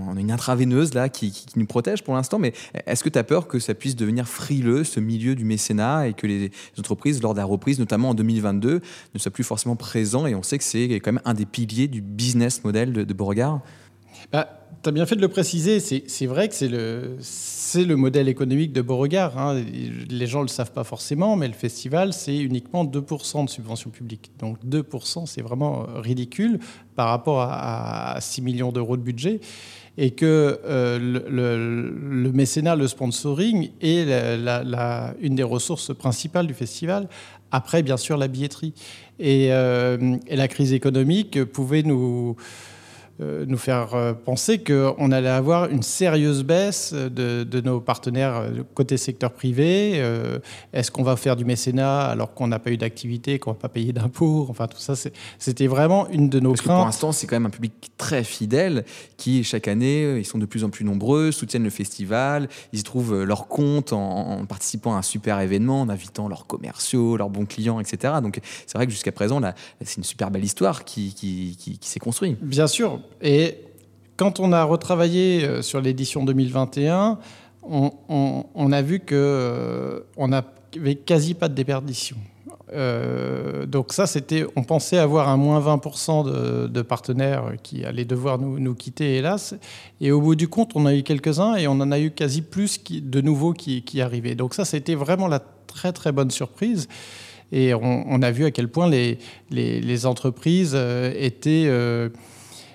on 0.08 0.16
a 0.16 0.20
une 0.20 0.30
intraveineuse 0.30 0.94
là 0.94 1.08
qui, 1.08 1.44
nous 1.56 1.66
protège 1.66 2.04
pour 2.04 2.14
l'instant, 2.14 2.38
mais 2.38 2.52
est-ce 2.86 3.02
que 3.02 3.08
tu 3.08 3.18
as 3.18 3.24
peur 3.24 3.48
que 3.48 3.58
ça 3.58 3.74
puisse 3.74 3.96
devenir 3.96 4.28
frileux, 4.28 4.84
ce 4.84 5.00
milieu 5.00 5.34
du 5.34 5.44
mécénat, 5.44 6.08
et 6.08 6.14
que 6.14 6.28
les 6.28 6.52
entreprises, 6.78 7.20
lors 7.22 7.34
de 7.34 7.38
la 7.38 7.44
reprise, 7.44 7.80
notamment 7.80 8.10
en 8.10 8.14
2022, 8.14 8.80
ne 9.14 9.18
soient 9.18 9.32
plus 9.32 9.44
forcément 9.44 9.74
présents, 9.74 10.26
et 10.26 10.36
on 10.36 10.44
sait 10.44 10.58
que 10.58 10.64
c'est 10.64 10.84
quand 11.00 11.12
même 11.12 11.22
un 11.24 11.34
des 11.34 11.46
piliers 11.46 11.88
du 11.88 12.02
business 12.02 12.62
model 12.62 12.92
de, 12.92 13.02
de 13.02 13.14
Beauregard? 13.14 13.62
Bah, 14.30 14.62
tu 14.82 14.88
as 14.88 14.92
bien 14.92 15.06
fait 15.06 15.16
de 15.16 15.20
le 15.20 15.28
préciser. 15.28 15.80
C'est 15.80 16.26
vrai 16.26 16.48
que 16.48 16.54
c'est 16.54 16.68
le, 16.68 17.16
le 17.84 17.96
modèle 17.96 18.28
économique 18.28 18.72
de 18.72 18.82
Beauregard. 18.82 19.38
Hein. 19.38 19.62
Les 20.10 20.26
gens 20.26 20.40
ne 20.40 20.44
le 20.44 20.48
savent 20.48 20.72
pas 20.72 20.84
forcément, 20.84 21.36
mais 21.36 21.46
le 21.46 21.54
festival, 21.54 22.12
c'est 22.12 22.36
uniquement 22.36 22.84
2% 22.84 23.44
de 23.44 23.50
subvention 23.50 23.90
publique. 23.90 24.32
Donc 24.38 24.58
2%, 24.64 25.26
c'est 25.26 25.42
vraiment 25.42 25.86
ridicule 25.96 26.58
par 26.96 27.08
rapport 27.08 27.40
à, 27.42 28.16
6 28.20 28.42
millions 28.42 28.72
d'euros 28.72 28.96
de 28.96 29.02
budget. 29.02 29.40
Et 29.98 30.12
que 30.12 30.58
euh, 30.64 30.98
le, 30.98 32.32
mécénat, 32.32 32.76
le 32.76 32.88
sponsoring 32.88 33.70
est 33.82 34.06
une 35.20 35.34
des 35.34 35.42
ressources 35.42 35.94
principales 35.94 36.46
du 36.46 36.54
festival. 36.54 37.08
Après, 37.50 37.82
bien 37.82 37.98
sûr, 37.98 38.16
la 38.16 38.26
billetterie. 38.26 38.72
Et, 39.18 39.48
euh, 39.52 40.16
la 40.30 40.48
crise 40.48 40.72
économique 40.72 41.44
pouvait 41.44 41.82
nous 41.82 42.36
euh, 42.38 42.42
nous 43.46 43.56
faire 43.56 43.94
euh, 43.94 44.12
penser 44.12 44.58
qu'on 44.58 45.12
allait 45.12 45.28
avoir 45.28 45.68
une 45.68 45.82
sérieuse 45.82 46.44
baisse 46.44 46.92
de, 46.92 47.60
nos 47.60 47.80
partenaires 47.80 48.36
euh, 48.36 48.62
côté 48.74 48.96
secteur 48.96 49.32
privé. 49.32 50.02
Est-ce 50.72 50.90
qu'on 50.90 51.02
va 51.02 51.16
faire 51.16 51.36
du 51.36 51.44
mécénat 51.44 52.06
alors 52.06 52.34
qu'on 52.34 52.46
n'a 52.46 52.58
pas 52.58 52.70
eu 52.70 52.76
d'activité, 52.76 53.38
qu'on 53.38 53.50
ne 53.50 53.54
va 53.54 53.60
pas 53.60 53.68
payer 53.68 53.92
d'impôts? 53.92 54.46
Enfin, 54.48 54.66
tout 54.66 54.78
ça, 54.78 54.94
c'était 55.38 55.66
vraiment 55.66 56.08
une 56.08 56.28
de 56.28 56.40
nos 56.40 56.50
Parce 56.50 56.62
craintes. 56.62 56.76
Que 56.76 56.78
pour 56.78 56.86
l'instant, 56.86 57.12
c'est 57.12 57.26
quand 57.26 57.36
même 57.36 57.46
un 57.46 57.50
public 57.50 57.72
très 57.96 58.24
fidèle 58.24 58.84
qui, 59.16 59.44
chaque 59.44 59.68
année, 59.68 60.18
ils 60.18 60.24
sont 60.24 60.38
de 60.38 60.46
plus 60.46 60.64
en 60.64 60.70
plus 60.70 60.84
nombreux, 60.84 61.32
soutiennent 61.32 61.64
le 61.64 61.70
festival, 61.70 62.48
ils 62.72 62.80
y 62.80 62.82
trouvent 62.82 63.22
leur 63.22 63.48
compte 63.48 63.92
en, 63.92 64.44
participant 64.46 64.94
à 64.94 64.98
un 64.98 65.02
super 65.02 65.40
événement, 65.40 65.82
en 65.82 65.88
invitant 65.88 66.28
leurs 66.28 66.46
commerciaux, 66.46 67.16
leurs 67.16 67.30
bons 67.30 67.46
clients, 67.46 67.80
etc. 67.80 68.14
Donc, 68.22 68.40
c'est 68.66 68.78
vrai 68.78 68.86
que 68.86 68.92
jusqu'à 68.92 69.12
présent, 69.12 69.40
c'est 69.80 69.96
une 69.96 70.04
super 70.04 70.30
belle 70.30 70.44
histoire 70.44 70.84
qui, 70.84 71.14
qui, 71.14 71.56
qui 71.56 71.88
s'est 71.88 72.00
construite. 72.00 72.42
Bien 72.42 72.66
sûr, 72.66 73.00
et 73.20 73.58
quand 74.16 74.40
on 74.40 74.52
a 74.52 74.62
retravaillé 74.62 75.44
euh, 75.44 75.62
sur 75.62 75.80
l'édition 75.80 76.24
2021, 76.24 77.18
on, 77.64 78.72
a 78.72 78.82
vu 78.82 78.98
qu'on 79.00 79.06
euh, 79.12 80.00
n'avait 80.16 80.94
quasi 80.94 81.34
pas 81.34 81.48
de 81.48 81.54
déperdition. 81.54 82.16
Euh, 82.72 83.66
donc 83.66 83.92
ça, 83.92 84.06
c'était, 84.06 84.44
on 84.56 84.62
pensait 84.64 84.98
avoir 84.98 85.28
un 85.28 85.36
moins 85.36 85.60
20% 85.60 86.68
de, 86.68 86.82
partenaires 86.82 87.54
qui 87.62 87.84
allaient 87.84 88.04
devoir 88.04 88.38
nous, 88.38 88.74
quitter, 88.74 89.16
hélas. 89.16 89.54
Et 90.00 90.10
au 90.10 90.20
bout 90.20 90.34
du 90.34 90.48
compte, 90.48 90.72
on 90.74 90.86
a 90.86 90.94
eu 90.94 91.02
quelques-uns 91.02 91.54
et 91.54 91.66
on 91.68 91.72
en 91.72 91.92
a 91.92 91.98
eu 91.98 92.10
quasi 92.10 92.42
plus 92.42 92.80
de 92.88 93.20
nouveaux 93.20 93.52
qui, 93.52 94.00
arrivaient. 94.00 94.34
Donc 94.34 94.54
ça, 94.54 94.64
c'était 94.64 94.94
vraiment 94.94 95.28
la 95.28 95.40
très 95.66 95.92
très 95.92 96.12
bonne 96.12 96.30
surprise. 96.30 96.88
Et 97.52 97.74
on, 97.74 98.22
a 98.22 98.30
vu 98.30 98.44
à 98.44 98.50
quel 98.50 98.68
point 98.68 98.88
les, 98.88 99.18
les, 99.50 100.06
entreprises 100.06 100.76
étaient 101.16 101.68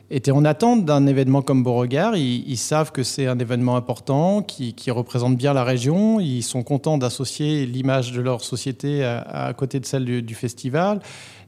étaient 0.10 0.32
en 0.32 0.46
attente 0.46 0.86
d'un 0.86 1.06
événement 1.06 1.42
comme 1.42 1.64
Beauregard. 1.64 2.16
Ils, 2.16 2.58
savent 2.58 2.92
que 2.92 3.04
c'est 3.04 3.28
un 3.28 3.40
événement 3.40 3.76
important 3.76 4.42
qui, 4.42 4.74
représente 4.92 5.36
bien 5.36 5.54
la 5.54 5.64
région. 5.64 6.20
Ils 6.20 6.44
sont 6.44 6.64
contents 6.64 6.98
d'associer 6.98 7.66
l'image 7.66 8.12
de 8.12 8.22
leur 8.22 8.42
société 8.42 9.04
à, 9.04 9.54
côté 9.58 9.80
de 9.80 9.86
celle 9.86 10.06
du, 10.06 10.36
festival. 10.36 11.02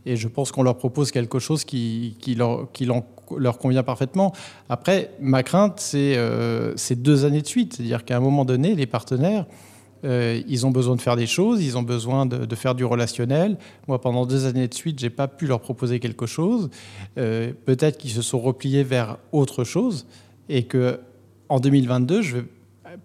Et 0.06 0.16
je 0.16 0.28
pense 0.28 0.52
qu'on 0.52 0.64
leur 0.64 0.78
propose 0.78 1.12
quelque 1.12 1.40
chose 1.40 1.64
qui, 1.64 2.16
leur, 2.36 3.58
convient 3.60 3.84
parfaitement. 3.84 4.34
Après, 4.70 5.12
ma 5.20 5.44
crainte, 5.44 5.80
c'est 5.80 6.16
euh, 6.18 6.74
deux 6.92 7.26
années 7.26 7.42
de 7.42 7.48
suite. 7.48 7.76
C'est-à-dire 7.76 8.04
qu'à 8.04 8.18
un 8.18 8.22
moment 8.22 8.46
donné, 8.46 8.76
les 8.76 8.88
partenaires 8.88 9.46
euh, 10.06 10.42
ils 10.48 10.66
ont 10.66 10.72
besoin 10.72 10.96
de 10.96 11.02
faire 11.02 11.16
des 11.16 11.28
choses, 11.28 11.64
ils 11.64 11.78
ont 11.78 11.84
besoin 11.84 12.26
de, 12.26 12.56
faire 12.56 12.76
du 12.76 12.86
relationnel. 12.86 13.58
Moi, 13.88 14.00
pendant 14.00 14.26
deux 14.26 14.46
années 14.46 14.68
de 14.68 14.74
suite, 14.74 15.00
j'ai 15.00 15.10
pas 15.10 15.28
pu 15.28 15.48
leur 15.48 15.60
proposer 15.60 16.00
quelque 16.00 16.26
chose. 16.26 16.70
Euh, 17.18 17.52
peut-être 17.66 17.98
qu'ils 17.98 18.12
se 18.12 18.22
sont 18.22 18.40
repliés 18.40 18.84
vers 18.84 19.18
autre 19.32 19.64
chose 19.64 20.06
et 20.48 20.64
que 20.64 21.00
en 21.50 21.60
2022, 21.60 22.22
je 22.22 22.38
vais 22.38 22.46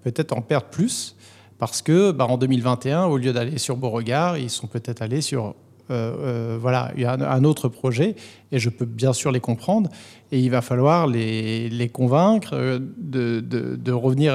peut-être 0.03 0.33
en 0.33 0.43
perdre 0.43 0.67
plus 0.67 1.17
parce 1.59 1.83
que 1.83 2.13
bah, 2.13 2.27
en 2.27 2.37
2021, 2.37 3.05
au 3.07 3.17
lieu 3.17 3.33
d'aller 3.33 3.59
sur 3.59 3.77
Beauregard, 3.77 4.39
ils 4.39 4.51
sont 4.51 4.67
peut-être 4.67 5.03
allés 5.03 5.21
sur 5.21 5.55
euh, 5.91 6.15
euh, 6.19 6.59
voilà, 6.59 6.93
il 6.97 7.03
y 7.03 7.05
a 7.05 7.13
un, 7.13 7.45
autre 7.45 7.69
projet 7.69 8.17
et 8.53 8.59
je 8.59 8.71
peux 8.71 8.87
bien 8.87 9.13
sûr 9.13 9.31
les 9.31 9.41
comprendre. 9.41 9.91
Et 10.33 10.41
il 10.41 10.51
va 10.51 10.63
falloir 10.63 11.07
les, 11.07 11.69
les 11.69 11.89
convaincre 11.89 12.55
euh, 12.55 12.79
de, 12.97 13.41
de, 13.41 13.93
revenir 13.93 14.35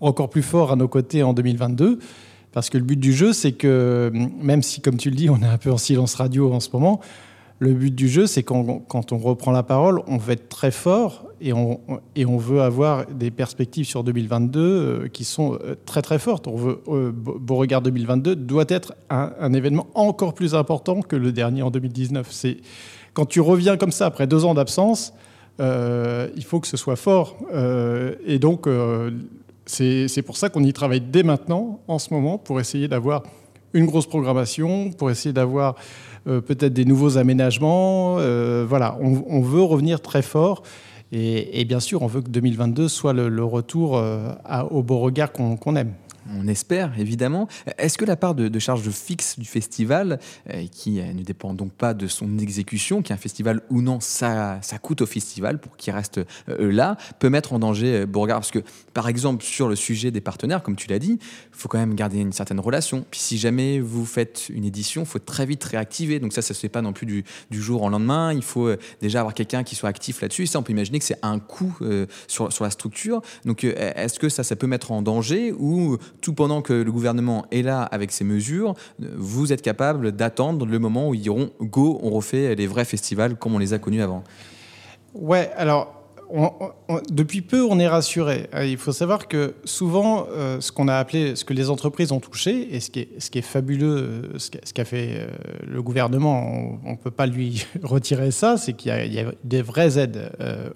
encore 0.00 0.28
plus 0.28 0.42
fort 0.42 0.72
à 0.72 0.76
nos 0.76 0.88
côtés 0.88 1.22
en 1.22 1.32
2022. 1.32 2.00
Parce 2.52 2.70
que 2.70 2.78
le 2.78 2.84
but 2.84 2.98
du 2.98 3.12
jeu, 3.12 3.32
c'est 3.32 3.52
que, 3.52 4.10
même 4.40 4.62
si, 4.62 4.80
comme 4.80 4.96
tu 4.96 5.10
le 5.10 5.16
dis, 5.16 5.28
on 5.28 5.42
est 5.42 5.46
un 5.46 5.58
peu 5.58 5.70
en 5.70 5.76
silence 5.76 6.14
radio 6.14 6.52
en 6.52 6.60
ce 6.60 6.70
moment, 6.72 7.00
le 7.58 7.72
but 7.72 7.94
du 7.94 8.08
jeu, 8.08 8.26
c'est 8.26 8.42
quand, 8.42 8.82
quand 8.86 9.12
on 9.12 9.18
reprend 9.18 9.50
la 9.50 9.62
parole, 9.62 10.02
on 10.06 10.18
veut 10.18 10.34
être 10.34 10.48
très 10.48 10.70
fort 10.70 11.24
et 11.40 11.54
on, 11.54 11.80
et 12.14 12.26
on 12.26 12.36
veut 12.36 12.60
avoir 12.60 13.06
des 13.06 13.30
perspectives 13.30 13.86
sur 13.86 14.04
2022 14.04 14.60
euh, 14.60 15.08
qui 15.08 15.24
sont 15.24 15.54
euh, 15.54 15.74
très 15.86 16.02
très 16.02 16.18
fortes. 16.18 16.48
On 16.48 16.56
veut, 16.56 16.82
euh, 16.88 17.12
Beauregard 17.14 17.80
2022 17.80 18.36
doit 18.36 18.66
être 18.68 18.94
un, 19.08 19.52
événement 19.54 19.86
encore 19.94 20.34
plus 20.34 20.54
important 20.54 21.00
que 21.00 21.16
le 21.16 21.32
dernier 21.32 21.62
en 21.62 21.70
2019. 21.70 22.26
C'est 22.30 22.58
quand 23.14 23.26
tu 23.26 23.40
reviens 23.40 23.78
comme 23.78 23.92
ça 23.92 24.06
après 24.06 24.26
deux 24.26 24.44
ans 24.44 24.54
d'absence, 24.54 25.14
il 25.58 26.44
faut 26.44 26.60
que 26.60 26.66
ce 26.66 26.76
soit 26.76 26.96
fort. 26.96 27.38
et 28.26 28.38
donc, 28.38 28.68
c'est 29.64 30.22
pour 30.22 30.36
ça 30.36 30.50
qu'on 30.50 30.62
y 30.62 30.72
travaille 30.74 31.00
dès 31.00 31.22
maintenant, 31.22 31.80
en 31.88 31.98
ce 31.98 32.12
moment, 32.12 32.36
pour 32.36 32.60
essayer 32.60 32.88
d'avoir 32.88 33.22
une 33.72 33.86
grosse 33.86 34.06
programmation, 34.06 34.90
pour 34.90 35.10
essayer 35.10 35.32
d'avoir 35.32 35.76
euh, 35.76 36.15
peut-être 36.26 36.72
des 36.72 36.84
nouveaux 36.84 37.18
aménagements. 37.18 38.16
Euh, 38.18 38.64
voilà, 38.68 38.98
on, 39.00 39.40
veut 39.40 39.62
revenir 39.62 40.00
très 40.00 40.22
fort. 40.22 40.62
Et, 41.12 41.64
bien 41.64 41.80
sûr, 41.80 42.02
on 42.02 42.08
veut 42.08 42.20
que 42.20 42.30
2022 42.30 42.88
soit 42.88 43.12
le, 43.12 43.44
retour 43.44 43.96
euh, 43.96 44.32
au 44.70 44.82
beau 44.82 44.98
regard 44.98 45.32
qu'on 45.32 45.76
aime. 45.76 45.92
On 46.34 46.48
espère, 46.48 46.98
évidemment. 46.98 47.48
Est-ce 47.78 47.98
que 47.98 48.04
la 48.04 48.16
part 48.16 48.34
de, 48.34 48.58
charge 48.58 48.88
fixe 48.90 49.38
du 49.38 49.44
festival, 49.44 50.18
euh, 50.50 50.66
qui 50.70 51.00
euh, 51.00 51.12
ne 51.12 51.22
dépend 51.22 51.54
donc 51.54 51.72
pas 51.72 51.94
de 51.94 52.06
son 52.06 52.38
exécution, 52.38 53.02
qui 53.02 53.12
est 53.12 53.14
un 53.14 53.18
festival 53.18 53.60
ou 53.70 53.82
non, 53.82 54.00
ça, 54.00 54.58
ça 54.62 54.78
coûte 54.78 55.02
au 55.02 55.06
festival 55.06 55.58
pour 55.58 55.76
qu'il 55.76 55.92
reste 55.92 56.20
euh, 56.48 56.72
là, 56.72 56.96
peut 57.18 57.30
mettre 57.30 57.52
en 57.52 57.58
danger 57.58 58.06
Beauregard? 58.06 58.38
Parce 58.38 58.50
que, 58.50 58.60
par 58.92 59.08
exemple, 59.08 59.44
sur 59.44 59.68
le 59.68 59.76
sujet 59.76 60.10
des 60.10 60.20
partenaires, 60.20 60.62
comme 60.62 60.76
tu 60.76 60.88
l'as 60.88 60.98
dit, 60.98 61.18
il 61.20 61.58
faut 61.58 61.68
quand 61.68 61.78
même 61.78 61.94
garder 61.94 62.18
une 62.18 62.32
certaine 62.32 62.60
relation. 62.60 63.04
Puis 63.10 63.20
si 63.20 63.38
jamais 63.38 63.80
vous 63.80 64.04
faites 64.04 64.48
une 64.48 64.64
édition, 64.64 65.02
il 65.02 65.06
faut 65.06 65.18
très 65.18 65.46
vite 65.46 65.62
réactiver. 65.64 66.18
Donc 66.18 66.32
ça, 66.32 66.42
ça 66.42 66.52
ne 66.52 66.54
se 66.54 66.60
fait 66.60 66.68
pas 66.68 66.82
non 66.82 66.92
plus 66.92 67.06
du, 67.06 67.24
jour 67.50 67.82
au 67.82 67.88
lendemain. 67.88 68.32
Il 68.32 68.42
faut 68.42 68.70
déjà 69.00 69.20
avoir 69.20 69.34
quelqu'un 69.34 69.64
qui 69.64 69.74
soit 69.74 69.88
actif 69.88 70.22
là-dessus. 70.22 70.44
Et 70.44 70.46
ça, 70.46 70.58
on 70.58 70.62
peut 70.62 70.72
imaginer 70.72 70.98
que 70.98 71.04
c'est 71.04 71.18
un 71.22 71.38
coût 71.38 71.76
sur, 72.26 72.52
sur 72.52 72.64
la 72.64 72.70
structure. 72.70 73.22
Donc 73.44 73.64
est-ce 73.64 74.18
que 74.18 74.28
ça, 74.28 74.42
ça 74.42 74.56
peut 74.56 74.66
mettre 74.66 74.92
en 74.92 75.02
danger 75.02 75.52
ou 75.52 75.98
tout 76.20 76.34
pendant 76.34 76.62
que 76.62 76.72
le 76.72 76.92
gouvernement 76.92 77.46
est 77.50 77.62
là 77.62 77.82
avec 77.82 78.12
ses 78.12 78.24
mesures, 78.24 78.74
vous 78.98 79.52
êtes 79.52 79.62
capable 79.62 80.12
d'attendre 80.12 80.66
le 80.66 80.78
moment 80.78 81.08
où 81.08 81.14
ils 81.14 81.22
diront 81.22 81.50
go, 81.60 81.98
on 82.02 82.10
refait 82.10 82.54
les 82.54 82.66
vrais 82.66 82.84
festivals 82.84 83.36
comme 83.36 83.54
on 83.54 83.58
les 83.58 83.72
a 83.72 83.78
connus 83.78 84.02
avant. 84.02 84.24
Ouais, 85.14 85.50
alors 85.56 85.95
depuis 87.10 87.40
peu, 87.40 87.64
on 87.64 87.78
est 87.78 87.88
rassuré. 87.88 88.48
Euh, 88.54 88.66
il 88.66 88.76
faut 88.76 88.92
savoir 88.92 89.28
que 89.28 89.54
souvent, 89.64 90.26
euh, 90.30 90.60
ce 90.60 90.72
qu'on 90.72 90.88
a 90.88 90.96
appelé, 90.96 91.36
ce 91.36 91.44
que 91.44 91.52
les 91.52 91.70
entreprises 91.70 92.12
ont 92.12 92.20
touché, 92.20 92.74
et 92.74 92.80
ce 92.80 92.90
qui 92.90 93.00
est, 93.00 93.08
ce 93.18 93.40
fabuleux, 93.42 94.32
ce 94.36 94.72
qu'a 94.72 94.84
fait 94.84 95.28
le 95.66 95.82
gouvernement, 95.82 96.78
on 96.84 96.92
ne 96.92 96.96
peut 96.96 97.10
pas 97.10 97.26
lui 97.26 97.64
retirer 97.82 98.30
ça, 98.30 98.56
c'est 98.56 98.72
qu'il 98.72 98.92
y, 98.92 99.20
a 99.20 99.32
des 99.44 99.62
vraies 99.62 99.98
aides 99.98 100.30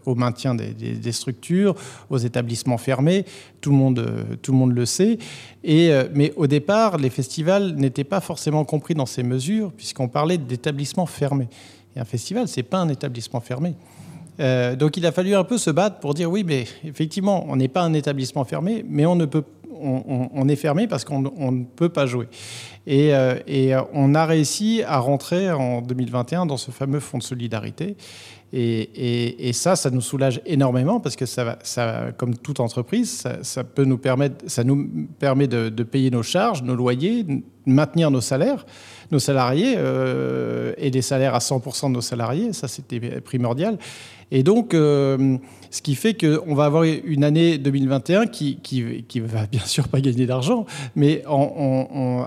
au 0.05 0.15
maintien 0.15 0.55
des, 0.55 1.13
structures, 1.13 1.75
aux 2.11 2.19
établissements 2.19 2.79
fermés. 2.79 3.25
Tout 3.61 3.71
le 3.71 3.77
monde, 3.77 4.39
tout 4.43 4.53
le, 4.53 4.59
monde 4.59 4.73
le 4.73 4.87
sait. 4.87 5.19
Mais 5.65 6.33
au 6.37 6.47
départ, 6.47 6.97
les 6.99 7.11
festivals 7.11 7.75
n'étaient 7.75 8.05
pas 8.05 8.21
forcément 8.21 8.65
compris 8.65 8.95
dans 8.95 9.07
ces 9.07 9.23
mesures, 9.23 9.73
puisqu'on 9.73 10.09
parlait 10.09 10.39
d'établissements 10.39 11.07
fermés. 11.07 11.49
Et 11.97 12.01
un 12.01 12.05
festival, 12.05 12.47
c'est 12.47 12.63
pas 12.63 12.79
un 12.79 12.89
établissement 12.89 13.41
fermé. 13.41 13.75
Euh, 14.40 14.74
donc 14.74 14.96
il 14.96 15.05
a 15.07 15.12
fallu 15.12 15.35
un 15.35 15.44
peu 15.44 15.59
se 15.59 15.70
battre 15.70 15.98
pour 15.98 16.14
dire 16.14 16.31
oui, 16.31 16.44
mais 16.46 16.66
effectivement, 16.85 17.44
on 17.48 17.57
n'est 17.57 17.68
pas 17.68 17.83
un 17.83 17.92
établissement 17.92 18.44
fermé, 18.44 18.85
mais 18.88 19.05
on, 19.07 19.14
ne 19.14 19.26
peut, 19.26 19.44
on, 19.70 20.48
est 20.48 20.57
fermé 20.57 20.87
parce 20.87 21.05
qu'on 21.05 21.20
ne 21.20 21.64
peut 21.64 21.90
pas 21.90 22.07
jouer. 22.07 22.29
Et, 22.87 23.14
euh, 23.14 23.35
et, 23.46 23.74
on 23.92 24.14
a 24.14 24.24
réussi 24.24 24.83
à 24.87 24.98
rentrer 24.98 25.50
en 25.50 25.83
2021 25.83 26.46
dans 26.46 26.57
ce 26.57 26.70
fameux 26.70 27.00
fonds 27.00 27.18
de 27.18 27.22
solidarité. 27.22 27.96
Et, 28.53 29.53
ça, 29.53 29.76
ça 29.76 29.90
nous 29.90 30.00
soulage 30.00 30.40
énormément 30.44 30.98
parce 30.98 31.14
que 31.14 31.26
ça, 31.26 31.59
comme 32.16 32.37
toute 32.37 32.59
entreprise, 32.59 33.22
ça, 33.42 33.64
peut 33.64 33.85
nous 33.85 33.98
permettre, 33.98 34.44
ça 34.48 34.64
nous 34.64 35.07
permet 35.20 35.46
de, 35.46 35.68
de, 35.68 35.83
payer 35.85 36.11
nos 36.11 36.24
charges, 36.24 36.62
nos 36.62 36.74
loyers, 36.74 37.24
maintenir 37.66 38.11
nos 38.11 38.20
salaires 38.20 38.66
nos 39.11 39.18
salariés 39.18 39.75
euh, 39.77 40.73
et 40.79 40.90
des 40.90 41.03
salaires 41.03 41.35
à 41.35 41.38
100% 41.38 41.88
de 41.88 41.94
nos 41.94 42.01
salariés. 42.01 42.53
Ça, 42.53 42.68
c'était 42.68 43.01
primordial. 43.20 43.79
Et 44.33 44.44
donc, 44.44 44.75
euh, 44.75 45.37
ce 45.70 45.83
qui 45.83 45.96
fait 45.96 46.14
qu'on 46.14 46.55
va 46.55 46.66
avoir 46.66 46.85
une 46.85 47.25
année 47.25 47.59
2021 47.59 48.27
qui, 48.27 48.59
qui, 48.62 49.05
qui 49.09 49.18
va 49.18 49.46
bien 49.46 49.64
sûr 49.64 49.88
pas 49.88 50.01
gagner 50.01 50.27
d'argent, 50.27 50.66
mais 50.94 51.25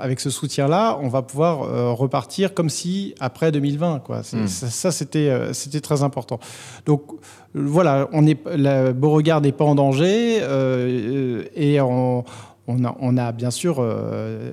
avec 0.01 0.19
ce 0.19 0.29
soutien-là, 0.29 0.99
on 1.01 1.07
va 1.07 1.21
pouvoir 1.21 1.61
euh, 1.61 1.93
repartir 1.93 2.53
comme 2.53 2.69
si 2.69 3.15
après 3.21 3.53
2020. 3.53 3.99
Quoi. 3.99 4.19
Hmm. 4.33 4.47
Ça, 4.47 4.91
c'était, 4.91 5.53
c'était 5.53 5.79
très 5.79 6.03
important. 6.03 6.39
Donc, 6.85 7.03
voilà, 7.53 8.09
on 8.11 8.27
est, 8.27 8.37
Beauregard 8.93 9.39
n'est 9.39 9.53
pas 9.53 9.65
en 9.65 9.75
danger 9.75 10.39
et 11.55 11.79
on, 11.79 12.25
on, 12.67 12.83
a, 12.83 12.97
on, 12.99 13.17
a, 13.17 13.31
bien 13.31 13.51
sûr 13.51 13.81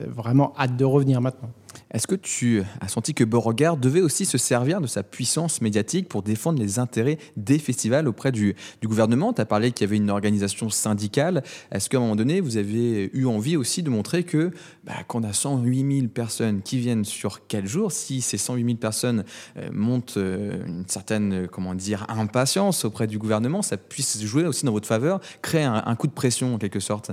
vraiment 0.09 0.53
hâte 0.57 0.77
de 0.77 0.85
revenir 0.85 1.21
maintenant. 1.21 1.51
Est-ce 1.93 2.07
que 2.07 2.15
tu 2.15 2.63
as 2.81 2.89
senti 2.89 3.15
que 3.15 3.25
Beauregard 3.25 3.77
devait 3.77 4.01
aussi 4.01 4.25
se 4.25 4.39
servir 4.39 4.81
de 4.81 4.87
sa 4.87 5.03
puissance 5.03 5.61
médiatique 5.61 6.09
pour 6.09 6.23
défendre 6.23 6.61
les 6.61 6.79
intérêts 6.79 7.19
des 7.37 7.59
festivals 7.59 8.07
auprès 8.07 8.31
du, 8.31 8.55
gouvernement? 8.85 9.33
Tu 9.33 9.41
as 9.41 9.47
parlé 9.47 9.73
qu'il 9.73 9.87
y 9.87 9.89
avait 9.89 9.97
une 9.97 10.11
organisation 10.11 10.71
syndicale. 10.71 11.43
Est-ce 11.73 11.91
qu'à 11.91 11.97
un 11.97 12.01
moment 12.01 12.17
donné, 12.17 12.41
vous 12.41 12.57
avez 12.57 13.11
eu 13.13 13.27
envie 13.27 13.57
aussi 13.57 13.83
de 13.83 13.91
montrer 13.91 14.23
que 14.23 14.53
bah, 14.85 14.93
qu'on 15.09 15.25
a 15.25 15.33
108 15.33 15.97
000 15.99 16.09
personnes 16.09 16.63
qui 16.63 16.79
viennent 16.79 17.05
sur 17.05 17.47
quel 17.49 17.67
jour, 17.67 17.91
si 17.91 18.21
ces 18.21 18.39
108 18.39 18.65
000 18.65 18.77
personnes 18.77 19.25
euh, 19.57 19.69
montent 19.73 20.17
euh, 20.17 20.65
une 20.67 20.87
certaine 20.87 21.49
dire, 21.75 22.07
impatience 22.09 22.85
auprès 22.85 23.09
du 23.09 23.19
gouvernement, 23.19 23.63
ça 23.63 23.77
puisse 23.77 24.23
jouer 24.23 24.45
aussi 24.45 24.65
dans 24.65 24.73
votre 24.73 24.87
faveur, 24.87 25.21
créer 25.43 25.65
un 25.65 25.97
coup 25.97 26.07
de 26.07 26.13
pression 26.13 26.55
en 26.55 26.59
quelque 26.59 26.81
sorte? 26.81 27.11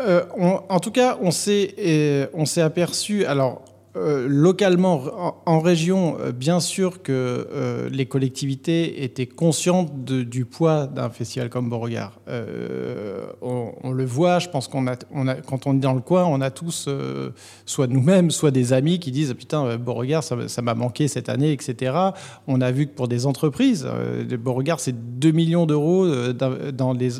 Euh, 0.00 0.22
en 0.68 0.80
tout 0.80 0.90
cas, 0.90 1.18
on 1.20 1.30
s'est 1.30 1.74
euh, 1.78 2.26
aperçu. 2.64 3.24
Alors, 3.26 3.62
euh, 3.96 4.28
localement, 4.28 5.02
en, 5.46 5.58
région, 5.58 6.16
euh, 6.20 6.30
bien 6.30 6.60
sûr 6.60 7.02
que 7.02 7.10
euh, 7.12 7.88
les 7.90 8.06
collectivités 8.06 9.02
étaient 9.02 9.26
conscientes 9.26 10.04
du 10.04 10.44
poids 10.44 10.86
d'un 10.86 11.10
festival 11.10 11.50
comme 11.50 11.68
Beauregard. 11.68 12.20
On, 13.42 13.90
le 13.90 14.04
voit, 14.04 14.38
je 14.38 14.48
pense 14.48 14.68
qu'on 14.68 14.86
a, 14.86 14.94
quand 14.94 15.66
on 15.66 15.74
est 15.74 15.80
dans 15.80 15.94
le 15.94 16.00
coin, 16.00 16.24
on 16.24 16.40
a 16.40 16.50
tous, 16.50 16.88
soit 17.66 17.86
nous-mêmes, 17.88 18.30
soit 18.30 18.52
des 18.52 18.72
amis 18.72 19.00
qui 19.00 19.10
disent 19.10 19.34
Putain, 19.34 19.76
Beauregard, 19.76 20.22
ça 20.22 20.62
m'a 20.62 20.74
manqué 20.74 21.08
cette 21.08 21.28
année, 21.28 21.52
etc. 21.52 21.92
On 22.46 22.60
a 22.60 22.70
vu 22.70 22.86
que 22.86 22.92
pour 22.92 23.08
des 23.08 23.26
entreprises, 23.26 23.88
Beauregard, 24.38 24.78
c'est 24.78 25.18
2 25.18 25.32
millions 25.32 25.66
d'euros 25.66 26.06
dans 26.32 26.92
les, 26.92 27.10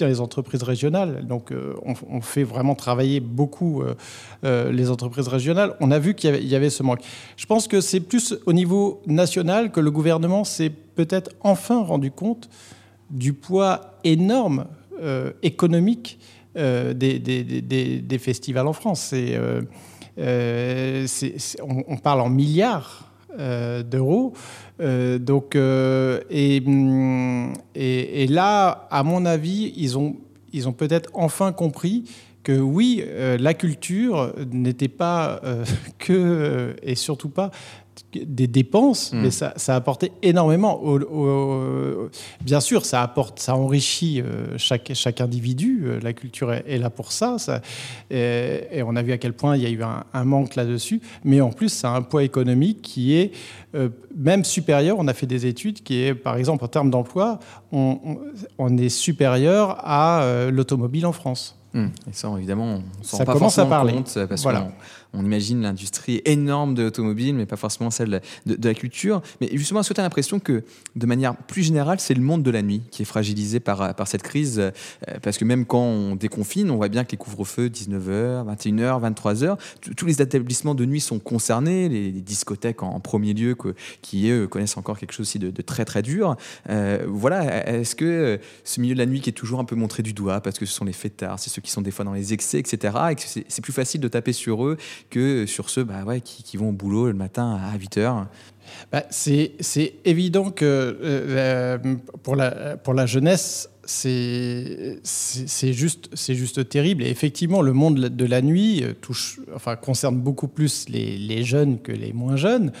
les 0.00 0.20
entreprises 0.20 0.62
régionales. 0.62 1.26
Donc, 1.26 1.52
on, 1.84 1.94
on, 2.08 2.20
fait 2.20 2.44
vraiment 2.44 2.74
travailler 2.74 3.18
beaucoup 3.20 3.82
les 4.42 4.90
entreprises 4.90 5.28
régionales 5.28 5.71
on 5.80 5.90
a 5.90 5.98
vu 5.98 6.14
qu'il 6.14 6.46
y 6.46 6.54
avait 6.54 6.70
ce 6.70 6.82
manque. 6.82 7.00
Je 7.36 7.46
pense 7.46 7.68
que 7.68 7.80
c'est 7.80 8.00
plus 8.00 8.34
au 8.46 8.52
niveau 8.52 9.02
national 9.06 9.70
que 9.70 9.80
le 9.80 9.90
gouvernement 9.90 10.44
s'est 10.44 10.70
peut-être 10.70 11.30
enfin 11.40 11.82
rendu 11.82 12.10
compte 12.10 12.48
du 13.10 13.32
poids 13.32 13.98
énorme 14.04 14.66
euh, 15.00 15.32
économique 15.42 16.18
euh, 16.56 16.94
des, 16.94 18.18
festivals 18.18 18.66
en 18.66 18.72
France. 18.72 19.12
Euh, 19.14 19.62
on, 21.62 21.96
parle 21.96 22.20
en 22.20 22.28
milliards 22.28 23.10
d'euros. 23.84 24.34
donc, 24.78 25.56
et, 25.56 26.60
là, 28.28 28.86
à 28.90 29.02
mon 29.02 29.24
avis, 29.24 29.72
ils 29.76 29.98
ont 30.68 30.72
peut-être 30.72 31.10
enfin 31.14 31.52
compris 31.52 32.04
que 32.42 32.58
oui, 32.58 33.02
euh, 33.06 33.38
la 33.38 33.54
culture 33.54 34.34
n'était 34.50 34.88
pas 34.88 35.40
euh, 35.44 35.64
que, 35.98 36.12
euh, 36.12 36.74
et 36.82 36.94
surtout 36.94 37.28
pas, 37.28 37.50
des 38.14 38.46
dépenses, 38.46 39.12
hmm. 39.12 39.20
mais 39.20 39.30
ça, 39.30 39.52
ça 39.56 39.74
apportait 39.74 40.12
énormément. 40.22 40.82
bien 42.42 42.60
sûr, 42.60 42.84
ça 42.84 43.02
apporte, 43.02 43.38
ça 43.38 43.54
enrichit 43.54 44.22
chaque, 44.56 44.92
chaque 44.94 45.20
individu. 45.20 45.86
La 46.02 46.12
culture 46.12 46.52
est, 46.52 46.78
là 46.78 46.90
pour 46.90 47.12
ça. 47.12 47.38
ça 47.38 47.60
et, 48.10 48.82
on 48.84 48.96
a 48.96 49.02
vu 49.02 49.12
à 49.12 49.18
quel 49.18 49.32
point 49.34 49.56
il 49.56 49.62
y 49.62 49.66
a 49.66 49.70
eu 49.70 49.82
un, 49.82 50.24
manque 50.24 50.56
là-dessus. 50.56 51.00
Mais 51.24 51.40
en 51.40 51.50
plus, 51.50 51.68
ça 51.70 51.92
a 51.92 51.96
un 51.96 52.02
poids 52.02 52.22
économique 52.22 52.80
qui 52.82 53.14
est 53.14 53.32
même 54.14 54.44
supérieur. 54.44 54.96
On 54.98 55.08
a 55.08 55.14
fait 55.14 55.26
des 55.26 55.46
études 55.46 55.82
qui 55.82 56.02
est, 56.02 56.14
par 56.14 56.36
exemple, 56.36 56.64
en 56.64 56.68
termes 56.68 56.90
d'emploi, 56.90 57.40
on, 57.72 57.98
on, 58.58 58.76
est 58.76 58.90
supérieur 58.90 59.76
à 59.80 60.48
l'automobile 60.50 61.06
en 61.06 61.12
France. 61.12 61.61
Hmm. 61.74 61.86
Et 62.08 62.12
ça, 62.12 62.32
évidemment, 62.36 62.82
on 63.00 63.02
s'en 63.02 63.24
pas 63.24 63.32
commence 63.32 63.58
à 63.58 63.66
parler. 63.66 63.94
compte 63.94 64.18
parce 64.28 64.42
voilà 64.42 64.68
on 65.14 65.24
imagine 65.24 65.62
l'industrie 65.62 66.22
énorme 66.24 66.74
de 66.74 66.82
l'automobile, 66.82 67.34
mais 67.34 67.46
pas 67.46 67.56
forcément 67.56 67.90
celle 67.90 68.22
de, 68.46 68.68
la 68.68 68.74
culture. 68.74 69.22
Mais 69.40 69.48
justement, 69.52 69.80
est-ce 69.80 69.90
que 69.90 69.94
tu 69.94 70.00
as 70.00 70.04
l'impression 70.04 70.40
que, 70.40 70.64
de 70.96 71.06
manière 71.06 71.36
plus 71.36 71.62
générale, 71.62 72.00
c'est 72.00 72.14
le 72.14 72.22
monde 72.22 72.42
de 72.42 72.50
la 72.50 72.62
nuit 72.62 72.82
qui 72.90 73.02
est 73.02 73.06
fragilisé 73.06 73.60
par, 73.60 73.94
par 73.94 74.08
cette 74.08 74.22
crise? 74.22 74.58
Euh, 74.58 74.70
Parce 75.22 75.38
que 75.38 75.44
même 75.44 75.66
quand 75.66 75.82
on 75.82 76.16
déconfine, 76.16 76.70
on 76.70 76.76
voit 76.76 76.88
bien 76.88 77.04
que 77.04 77.12
les 77.12 77.18
couvre-feux, 77.18 77.68
19h, 77.68 78.46
21h, 78.56 79.12
23h, 79.12 79.58
tous 79.96 80.06
les 80.06 80.22
établissements 80.22 80.74
de 80.74 80.84
nuit 80.84 81.00
sont 81.00 81.18
concernés, 81.18 81.88
les, 81.88 82.12
discothèques 82.12 82.82
en, 82.82 83.00
premier 83.00 83.34
lieu, 83.34 83.56
qui 84.00 84.30
eux 84.30 84.46
connaissent 84.46 84.76
encore 84.76 84.98
quelque 84.98 85.12
chose 85.12 85.26
aussi 85.26 85.38
de, 85.38 85.62
très 85.62 85.84
très 85.84 86.02
dur. 86.02 86.36
Euh, 86.70 87.04
voilà, 87.08 87.68
est-ce 87.68 87.94
que 87.94 88.04
euh, 88.04 88.36
ce 88.64 88.80
milieu 88.80 88.94
de 88.94 88.98
la 88.98 89.06
nuit 89.06 89.20
qui 89.20 89.30
est 89.30 89.34
toujours 89.34 89.60
un 89.60 89.64
peu 89.64 89.76
montré 89.76 90.02
du 90.02 90.12
doigt, 90.12 90.40
parce 90.40 90.58
que 90.58 90.66
ce 90.66 90.72
sont 90.72 90.84
les 90.84 90.92
fêtards, 90.92 91.38
c'est 91.38 91.50
ceux 91.50 91.61
qui 91.62 91.70
sont 91.70 91.82
des 91.82 91.90
fois 91.90 92.04
dans 92.04 92.12
les 92.12 92.32
excès, 92.32 92.58
etc., 92.58 92.96
et 93.10 93.14
que 93.14 93.22
c'est 93.22 93.62
plus 93.62 93.72
facile 93.72 94.00
de 94.00 94.08
taper 94.08 94.32
sur 94.32 94.66
eux 94.66 94.76
que 95.10 95.46
sur 95.46 95.70
ceux 95.70 95.84
bah 95.84 96.02
ouais, 96.04 96.20
qui, 96.20 96.56
vont 96.56 96.70
au 96.70 96.72
boulot 96.72 97.06
le 97.06 97.14
matin 97.14 97.58
à 97.62 97.76
8 97.76 97.98
heures 97.98 98.26
bah, 98.90 99.04
C'est 99.10 99.94
évident 100.04 100.50
que 100.50 100.64
euh, 101.02 101.78
pour, 102.22 102.36
la, 102.36 102.76
pour 102.76 102.94
la 102.94 103.06
jeunesse, 103.06 103.68
c'est 103.84 105.72
juste, 105.72 106.10
juste 106.14 106.68
terrible. 106.68 107.02
Et 107.02 107.10
effectivement, 107.10 107.62
le 107.62 107.72
monde 107.72 107.98
de 107.98 108.24
la 108.24 108.42
nuit 108.42 108.82
euh, 108.82 108.92
touche, 108.92 109.40
enfin, 109.54 109.76
concerne 109.76 110.18
beaucoup 110.18 110.48
plus 110.48 110.88
les, 110.88 111.16
les 111.18 111.44
jeunes 111.44 111.80
que 111.80 111.92
les 111.92 112.12
moins 112.12 112.36
jeunes. 112.36 112.72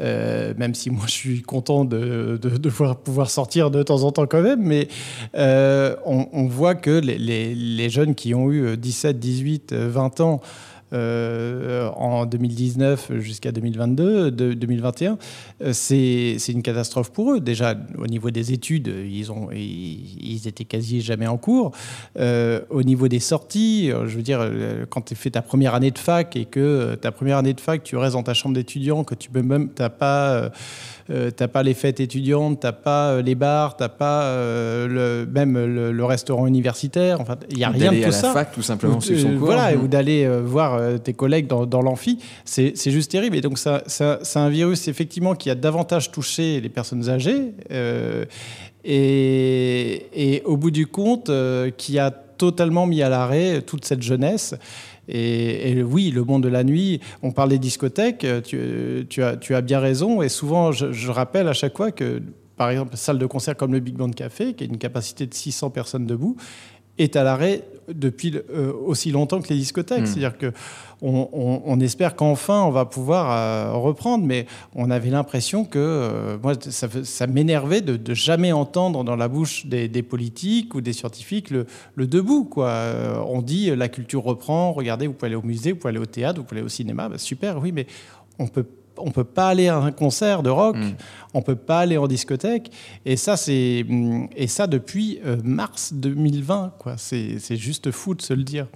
Euh, 0.00 0.54
même 0.56 0.74
si 0.74 0.90
moi 0.90 1.04
je 1.06 1.12
suis 1.12 1.42
content 1.42 1.84
de, 1.84 2.38
de, 2.40 2.68
pouvoir 2.68 3.30
sortir 3.30 3.70
de 3.70 3.82
temps 3.82 4.02
en 4.02 4.12
temps 4.12 4.26
quand 4.26 4.42
même, 4.42 4.62
mais 4.62 4.88
on, 5.34 6.28
on, 6.32 6.46
voit 6.46 6.74
que 6.74 6.90
les, 6.90 7.18
les, 7.18 7.54
les, 7.54 7.90
jeunes 7.90 8.14
qui 8.14 8.34
ont 8.34 8.50
eu 8.50 8.76
17, 8.76 9.18
18, 9.18 9.72
20 9.72 10.20
ans 10.20 10.40
euh, 10.92 11.88
en 11.90 12.24
2019 12.26 13.12
jusqu'à 13.18 13.52
2022, 13.52 14.30
2021, 14.30 15.18
euh, 15.62 15.72
c'est 15.72 16.36
une 16.48 16.62
catastrophe 16.62 17.10
pour 17.10 17.32
eux. 17.32 17.40
Déjà, 17.40 17.74
au 17.98 18.06
niveau 18.06 18.30
des 18.30 18.52
études, 18.52 18.88
ils, 18.88 19.30
ont, 19.30 19.50
ils, 19.52 20.46
étaient 20.46 20.64
quasi 20.64 21.00
jamais 21.00 21.26
en 21.26 21.36
cours. 21.36 21.72
Euh, 22.18 22.60
au 22.70 22.82
niveau 22.82 23.08
des 23.08 23.20
sorties, 23.20 23.90
je 23.90 24.16
veux 24.16 24.22
dire, 24.22 24.50
quand 24.88 25.02
tu 25.02 25.14
fais 25.14 25.30
ta 25.30 25.42
première 25.42 25.74
année 25.74 25.90
de 25.90 25.98
fac 25.98 26.36
et 26.36 26.44
que 26.44 26.94
ta 26.94 27.12
première 27.12 27.38
année 27.38 27.54
de 27.54 27.60
fac, 27.60 27.82
tu 27.82 27.96
restes 27.96 28.14
dans 28.14 28.22
ta 28.22 28.34
chambre 28.34 28.54
d'étudiant, 28.54 29.04
que 29.04 29.14
tu 29.14 29.30
peux 29.30 29.42
même, 29.42 29.68
t'as 29.70 29.90
pas 29.90 30.50
euh, 31.10 31.30
t'as 31.30 31.48
pas 31.48 31.62
les 31.62 31.72
fêtes 31.72 32.00
étudiantes, 32.00 32.60
t'as 32.60 32.72
pas 32.72 33.12
euh, 33.12 33.22
les 33.22 33.34
bars, 33.34 33.76
t'as 33.76 33.88
pas 33.88 34.24
euh, 34.24 35.24
le, 35.24 35.30
même 35.30 35.56
le, 35.56 36.04
restaurant 36.04 36.46
universitaire. 36.46 37.20
Enfin, 37.20 37.36
il 37.50 37.58
y 37.58 37.64
a 37.64 37.70
rien 37.70 37.92
de 37.92 38.02
tout 38.02 38.08
à 38.08 38.12
ça. 38.12 38.26
la 38.28 38.32
fac, 38.34 38.52
tout 38.52 38.62
simplement, 38.62 38.98
ou, 38.98 39.38
Voilà, 39.38 39.74
ou 39.74 39.88
d'aller 39.88 40.28
voir 40.44 41.00
tes 41.00 41.14
collègues 41.14 41.46
dans, 41.46 41.64
dans 41.64 41.80
l'amphi, 41.80 42.18
c'est 42.44 42.90
juste 42.90 43.10
terrible. 43.10 43.36
Et 43.36 43.40
donc, 43.40 43.58
c'est 43.58 44.36
un 44.36 44.48
virus, 44.50 44.88
effectivement, 44.88 45.34
qui 45.34 45.48
a 45.48 45.54
davantage 45.54 46.10
touché 46.10 46.60
les 46.60 46.68
personnes 46.68 47.08
âgées 47.08 47.54
et, 48.84 50.06
et, 50.14 50.42
au 50.44 50.56
bout 50.56 50.70
du 50.70 50.86
compte, 50.86 51.30
qui 51.76 51.98
a 51.98 52.10
totalement 52.10 52.86
mis 52.86 53.02
à 53.02 53.08
l'arrêt 53.08 53.62
toute 53.62 53.84
cette 53.84 54.02
jeunesse. 54.02 54.54
Et, 55.08 55.82
oui, 55.82 56.10
le 56.10 56.24
monde 56.24 56.42
de 56.42 56.48
la 56.48 56.64
nuit, 56.64 57.00
on 57.22 57.32
parle 57.32 57.50
des 57.50 57.58
discothèques, 57.58 58.26
tu, 58.44 59.06
tu, 59.08 59.22
as, 59.22 59.60
bien 59.62 59.80
raison. 59.80 60.22
Et 60.22 60.28
souvent, 60.28 60.72
je, 60.72 60.92
je, 60.92 61.10
rappelle 61.10 61.48
à 61.48 61.52
chaque 61.52 61.76
fois 61.76 61.90
que, 61.92 62.22
par 62.56 62.70
exemple, 62.70 62.96
salle 62.96 63.18
de 63.18 63.26
concert 63.26 63.56
comme 63.56 63.72
le 63.72 63.80
Big 63.80 63.94
Band 63.94 64.10
Café, 64.10 64.54
qui 64.54 64.64
a 64.64 64.66
une 64.66 64.78
capacité 64.78 65.26
de 65.26 65.34
600 65.34 65.70
personnes 65.70 66.06
debout, 66.06 66.36
est 66.98 67.16
à 67.16 67.24
l'arrêt 67.24 67.64
depuis 67.88 68.34
euh, 68.50 68.72
aussi 68.72 69.10
longtemps 69.10 69.40
que 69.40 69.48
les 69.48 69.56
discothèques. 69.56 70.02
Hmm. 70.02 70.06
C'est-à-dire 70.06 70.38
que 70.38 70.52
on, 71.00 71.62
on, 71.64 71.78
espère 71.78 72.16
qu'enfin 72.16 72.60
on 72.62 72.70
va 72.70 72.84
pouvoir 72.84 73.30
euh, 73.30 73.78
reprendre, 73.78 74.24
mais 74.24 74.46
on 74.74 74.90
avait 74.90 75.10
l'impression 75.10 75.64
que 75.64 75.78
euh, 75.78 76.38
moi 76.42 76.54
ça, 76.58 76.88
ça 77.04 77.26
m'énervait 77.28 77.80
de, 77.80 77.96
de, 77.96 78.14
jamais 78.14 78.50
entendre 78.50 79.04
dans 79.04 79.14
la 79.14 79.28
bouche 79.28 79.66
des, 79.66 79.86
des 79.86 80.02
politiques 80.02 80.74
ou 80.74 80.80
des 80.80 80.92
scientifiques 80.92 81.50
le, 81.50 81.66
le 81.94 82.06
debout. 82.08 82.44
Quoi. 82.44 82.72
on 83.28 83.42
dit 83.42 83.74
la 83.76 83.88
culture 83.88 84.24
reprend, 84.24 84.72
regardez, 84.72 85.06
vous 85.06 85.12
pouvez 85.12 85.28
aller 85.28 85.36
au 85.36 85.42
musée, 85.42 85.72
vous 85.72 85.78
pouvez 85.78 85.90
aller 85.90 86.00
au 86.00 86.06
théâtre, 86.06 86.40
vous 86.40 86.44
pouvez 86.44 86.60
aller 86.60 86.66
au 86.66 86.70
cinéma, 86.70 87.08
bah, 87.08 87.18
super, 87.18 87.58
oui, 87.58 87.70
mais 87.70 87.86
on 88.40 88.48
peut 88.48 88.66
on 89.00 89.10
peut 89.10 89.24
pas 89.24 89.48
aller 89.48 89.68
à 89.68 89.76
un 89.76 89.92
concert 89.92 90.42
de 90.42 90.50
rock, 90.50 90.76
mm. 90.76 90.94
on 91.34 91.42
peut 91.42 91.56
pas 91.56 91.80
aller 91.80 91.96
en 91.96 92.06
discothèque, 92.06 92.70
et 93.04 93.16
ça 93.16 93.36
c'est 93.36 93.84
et 94.36 94.46
ça 94.46 94.66
depuis 94.66 95.20
euh, 95.24 95.36
mars 95.44 95.92
2020 95.94 96.74
quoi. 96.78 96.94
C'est 96.96 97.56
juste 97.56 97.90
fou 97.90 98.14
de 98.14 98.22
se 98.22 98.34
le 98.34 98.42
dire. 98.42 98.66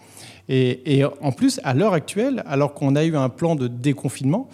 Et, 0.48 1.02
en 1.22 1.32
plus 1.32 1.60
à 1.64 1.72
l'heure 1.72 1.94
actuelle, 1.94 2.42
alors 2.46 2.74
qu'on 2.74 2.96
a 2.96 3.04
eu 3.04 3.16
un 3.16 3.28
plan 3.28 3.54
de 3.54 3.68
déconfinement 3.68 4.48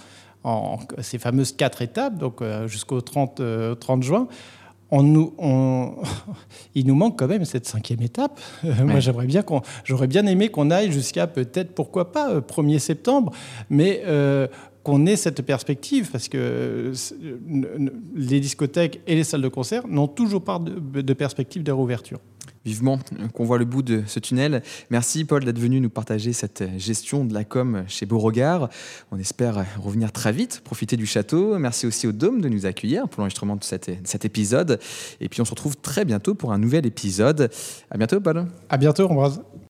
en 0.45 0.79
ces 1.01 1.19
fameuses 1.19 1.53
quatre 1.53 1.83
étapes, 1.83 2.17
donc 2.19 2.41
euh, 2.41 2.69
jusqu'au 2.69 3.01
30, 3.01 3.37
30 3.37 3.41
euh, 3.41 4.03
juin. 4.03 4.29
On 4.91 5.03
nous, 5.03 5.35
on... 5.37 5.97
il 6.75 6.87
nous 6.87 6.95
manque 6.95 7.19
quand 7.19 7.27
même 7.27 7.45
cette 7.45 7.67
cinquième 7.67 8.01
étape. 8.01 8.41
Moi, 8.63 9.01
j'aimerais 9.01 9.27
bien 9.27 9.43
qu'on, 9.43 9.61
j'aurais 9.85 10.07
bien 10.07 10.25
aimé 10.27 10.49
qu'on 10.49 10.71
aille 10.71 10.93
jusqu'à 10.93 11.27
peut-être, 11.27 11.75
pourquoi 11.75 12.13
pas, 12.13 12.39
1er 12.41 12.79
septembre, 12.79 13.33
mais 13.69 14.03
qu'on 14.83 15.07
ait 15.07 15.17
cette 15.17 15.43
perspective, 15.43 16.11
parce 16.11 16.29
que 16.29 16.93
les 18.15 18.41
discothèques 18.41 19.01
et 19.07 19.15
les 19.15 19.25
salles 19.25 19.43
de 19.43 19.49
concert 19.49 19.87
n'ont 19.87 20.09
toujours 20.09 20.43
pas 20.43 20.59
de, 20.59 21.13
perspective 21.13 21.63
de 21.63 21.73
réouverture 21.73 22.21
vivement 22.65 22.99
qu'on 23.33 23.45
voit 23.45 23.57
le 23.57 23.65
bout 23.65 23.81
de 23.81 24.03
ce 24.07 24.19
tunnel. 24.19 24.63
Merci 24.91 25.25
Paul 25.25 25.43
d'être 25.43 25.59
venu 25.59 25.81
nous 25.81 25.89
partager 25.89 26.35
cette 26.35 26.65
gestion 26.77 27.25
de 27.25 27.33
la 27.33 27.45
com 27.45 27.85
chez 27.87 28.05
Beauregard. 28.05 28.69
On 29.11 29.19
espère 29.19 29.65
revenir 29.81 30.13
très 30.13 30.33
vite, 30.33 30.61
profiter 30.65 30.99
du 30.99 31.07
château. 31.07 31.59
Merci 31.59 31.87
aussi 31.87 32.07
au 32.07 32.13
Dôme 32.13 32.43
de 32.43 32.49
nous 32.51 32.67
accueillir 32.67 33.09
pour 33.09 33.21
l'enregistrement 33.21 33.57
de 33.57 33.65
cet, 33.65 33.91
cet, 34.05 34.27
épisode. 34.27 34.81
Et 35.21 35.31
puis 35.31 35.41
on 35.41 35.47
se 35.47 35.51
retrouve 35.51 35.79
très 35.79 36.05
bientôt 36.05 36.35
pour 36.35 36.53
un 36.53 36.59
nouvel 36.59 36.85
épisode. 36.85 37.49
À 37.91 37.97
bientôt 37.97 38.21
Paul. 38.21 38.47
À 38.69 38.77
bientôt 38.77 39.07
Ambroise. 39.07 39.41